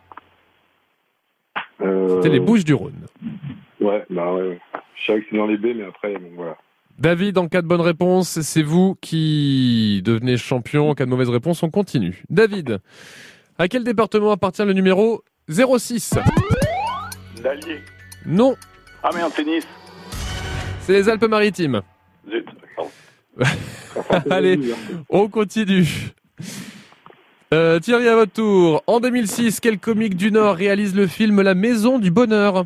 [1.83, 3.07] Euh, C'était les Bouches du Rhône.
[3.81, 4.43] Ouais, bah ouais.
[4.43, 4.61] ouais.
[4.97, 6.57] Je savais que c'est dans les B, mais après, bon, voilà.
[6.99, 10.89] David, en cas de bonne réponse, c'est vous qui devenez champion.
[10.91, 12.23] En cas de mauvaise réponse, on continue.
[12.31, 12.79] David,
[13.59, 16.15] à quel département appartient le numéro 06
[17.45, 17.81] L'Allier.
[18.25, 18.57] Non,
[19.03, 19.67] Ah merde, tennis.
[20.81, 21.83] c'est les Alpes-Maritimes.
[22.31, 22.47] Zut.
[24.31, 24.59] Allez,
[25.11, 25.87] on continue.
[27.55, 28.83] Euh, Thierry, à votre tour.
[28.89, 32.65] En 2006, quel comique du Nord réalise le film La Maison du Bonheur?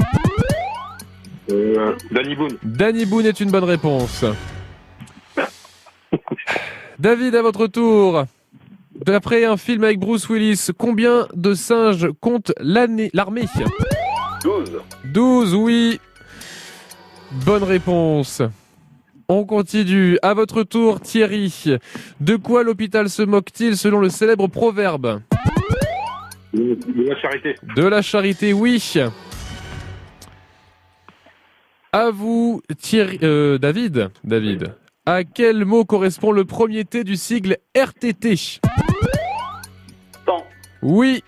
[1.50, 2.56] Euh, Danny Boone.
[2.62, 4.24] Danny Boone est une bonne réponse.
[6.98, 8.24] David, à votre tour.
[8.94, 13.10] D'après un film avec Bruce Willis, combien de singes compte l'armée?
[14.42, 14.80] 12.
[15.04, 16.00] 12, oui.
[17.44, 18.42] Bonne réponse.
[19.32, 20.18] On continue.
[20.22, 21.76] À votre tour, Thierry.
[22.20, 25.22] De quoi l'hôpital se moque-t-il selon le célèbre proverbe
[26.52, 27.54] De la charité.
[27.76, 28.82] De la charité, oui.
[31.92, 34.10] À vous, Thierry, euh, David.
[34.24, 34.74] David.
[35.06, 38.34] À quel mot correspond le premier T du sigle RTT
[40.26, 40.44] Temps.
[40.82, 41.22] Oui.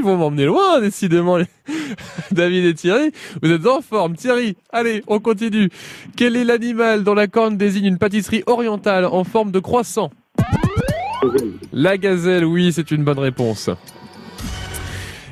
[0.00, 1.38] Vont m'emmener loin, décidément.
[2.32, 3.12] David et Thierry,
[3.42, 4.16] vous êtes en forme.
[4.16, 5.68] Thierry, allez, on continue.
[6.16, 10.10] Quel est l'animal dont la corne désigne une pâtisserie orientale en forme de croissant?
[11.72, 13.70] La gazelle, oui, c'est une bonne réponse.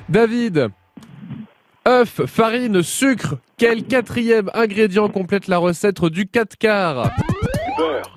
[0.09, 0.69] David,
[1.89, 7.11] œuf, farine, sucre, quel quatrième ingrédient complète la recette du 4 quarts?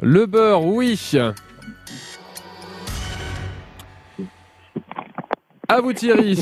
[0.01, 1.13] Le beurre, oui.
[5.73, 6.37] À vous Thierry.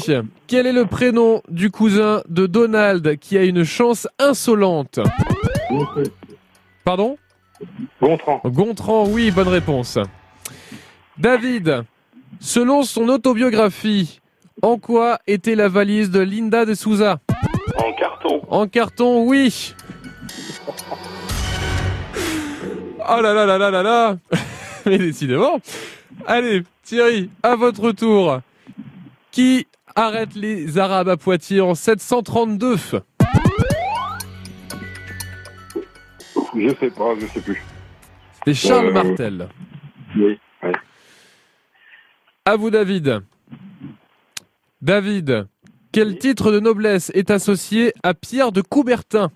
[0.45, 4.99] Quel est le prénom du cousin de Donald qui a une chance insolente?
[6.83, 7.15] Pardon?
[8.01, 8.41] Gontran.
[8.43, 9.97] Gontran, oui, bonne réponse.
[11.17, 11.85] David,
[12.41, 14.19] selon son autobiographie,
[14.61, 17.19] en quoi était la valise de Linda de Souza?
[17.77, 18.41] En carton.
[18.49, 19.73] En carton, oui.
[23.09, 24.17] Oh là là là là là là
[24.85, 25.61] Mais décidément
[26.27, 28.41] Allez, Thierry, à votre tour.
[29.31, 32.75] Qui arrête les Arabes à Poitiers en 732
[36.55, 37.63] Je sais pas, je sais plus.
[38.33, 39.47] C'était Charles Euh, Martel.
[40.17, 40.71] Oui, ouais.
[42.45, 43.21] À vous, David.
[44.81, 45.47] David,
[45.91, 49.31] quel titre de noblesse est associé à Pierre de Coubertin?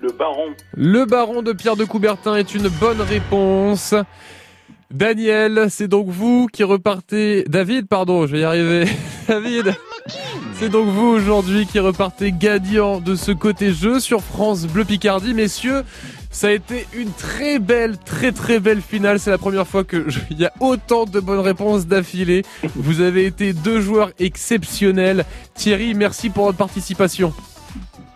[0.00, 0.54] Le baron.
[0.72, 3.94] Le baron de Pierre de Coubertin est une bonne réponse.
[4.92, 7.44] Daniel, c'est donc vous qui repartez.
[7.46, 8.84] David, pardon, je vais y arriver.
[9.28, 9.74] David,
[10.54, 15.32] c'est donc vous aujourd'hui qui repartez gagnant de ce côté jeu sur France Bleu Picardie.
[15.32, 15.84] Messieurs,
[16.32, 19.20] ça a été une très belle, très très belle finale.
[19.20, 22.42] C'est la première fois que je- il y a autant de bonnes réponses d'affilée.
[22.74, 25.24] Vous avez été deux joueurs exceptionnels.
[25.54, 27.32] Thierry, merci pour votre participation.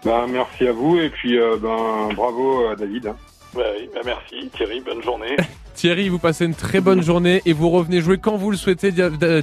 [0.04, 3.12] Ben, merci à vous et puis euh, ben, bravo à David.
[3.54, 3.62] oui,
[3.94, 5.36] bah merci Thierry, bonne journée.
[5.74, 8.92] Thierry, vous passez une très bonne journée et vous revenez jouer quand vous le souhaitez.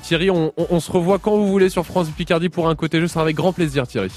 [0.02, 3.00] Thierry, on, on- on se revoit quand vous voulez sur France Picardie pour un côté
[3.00, 3.08] jeu.
[3.08, 4.10] Ce sera avec grand plaisir, Thierry.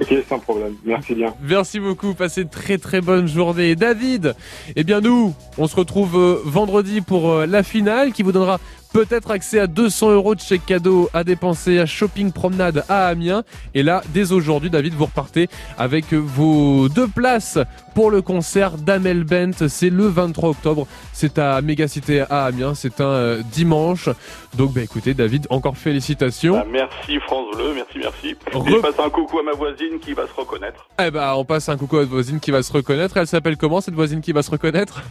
[0.00, 0.74] Ok, sans problème.
[0.84, 1.34] Merci bien.
[1.42, 2.14] Merci beaucoup.
[2.14, 3.74] Passez une très très bonne journée.
[3.76, 4.34] David,
[4.76, 8.58] eh bien nous, on se retrouve euh, vendredi pour euh, la finale qui vous donnera
[8.94, 13.42] peut-être accès à 200 euros de chèque cadeau à dépenser à Shopping Promenade à Amiens.
[13.74, 17.58] Et là, dès aujourd'hui, David, vous repartez avec vos deux places
[17.96, 19.66] pour le concert d'Amel Bent.
[19.68, 20.86] C'est le 23 octobre.
[21.12, 22.74] C'est à Mégacité à Amiens.
[22.76, 24.08] C'est un euh, dimanche.
[24.56, 26.54] Donc, bah écoutez, David, encore félicitations.
[26.54, 28.36] Bah, merci France Bleu, merci, merci.
[28.52, 30.88] Re- je passe un coucou à ma voisine qui va se reconnaître.
[31.04, 33.16] Eh bah, on passe un coucou à votre voisine qui va se reconnaître.
[33.16, 35.02] Elle s'appelle comment cette voisine qui va se reconnaître?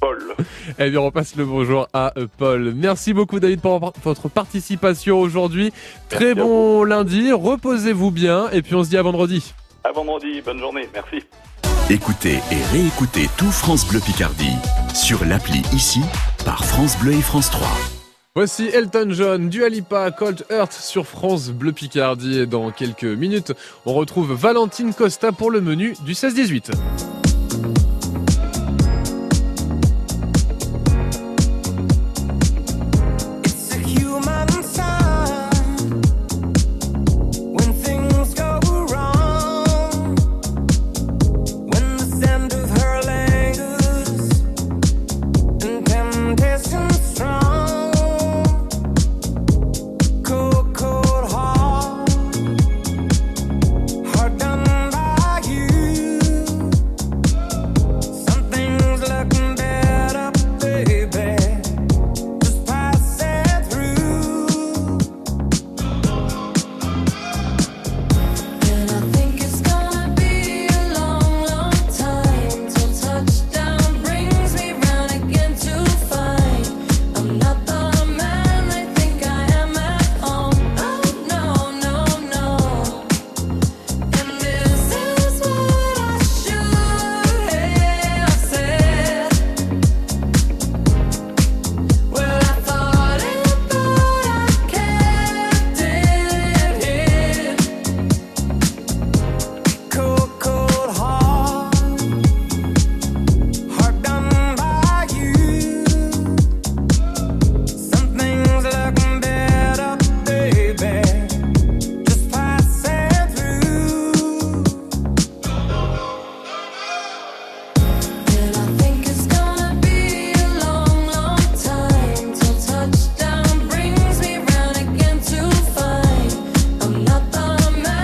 [0.00, 0.34] Paul.
[0.78, 2.72] Eh bien, on passe le bonjour à euh, Paul.
[2.74, 5.72] Merci beaucoup, David, pour votre participation aujourd'hui.
[6.08, 7.32] Très Merci bon lundi.
[7.32, 8.50] Reposez-vous bien.
[8.50, 9.54] Et puis, on se dit à vendredi.
[9.84, 11.24] À vendredi, bonne journée, merci.
[11.88, 14.56] Écoutez et réécoutez tout France Bleu Picardie
[14.92, 16.00] sur l'appli ici
[16.44, 17.68] par France Bleu et France 3.
[18.34, 22.40] Voici Elton John, Dua Lipa, Cold Earth sur France Bleu Picardie.
[22.40, 23.52] Et dans quelques minutes,
[23.86, 26.72] on retrouve Valentine Costa pour le menu du 16-18.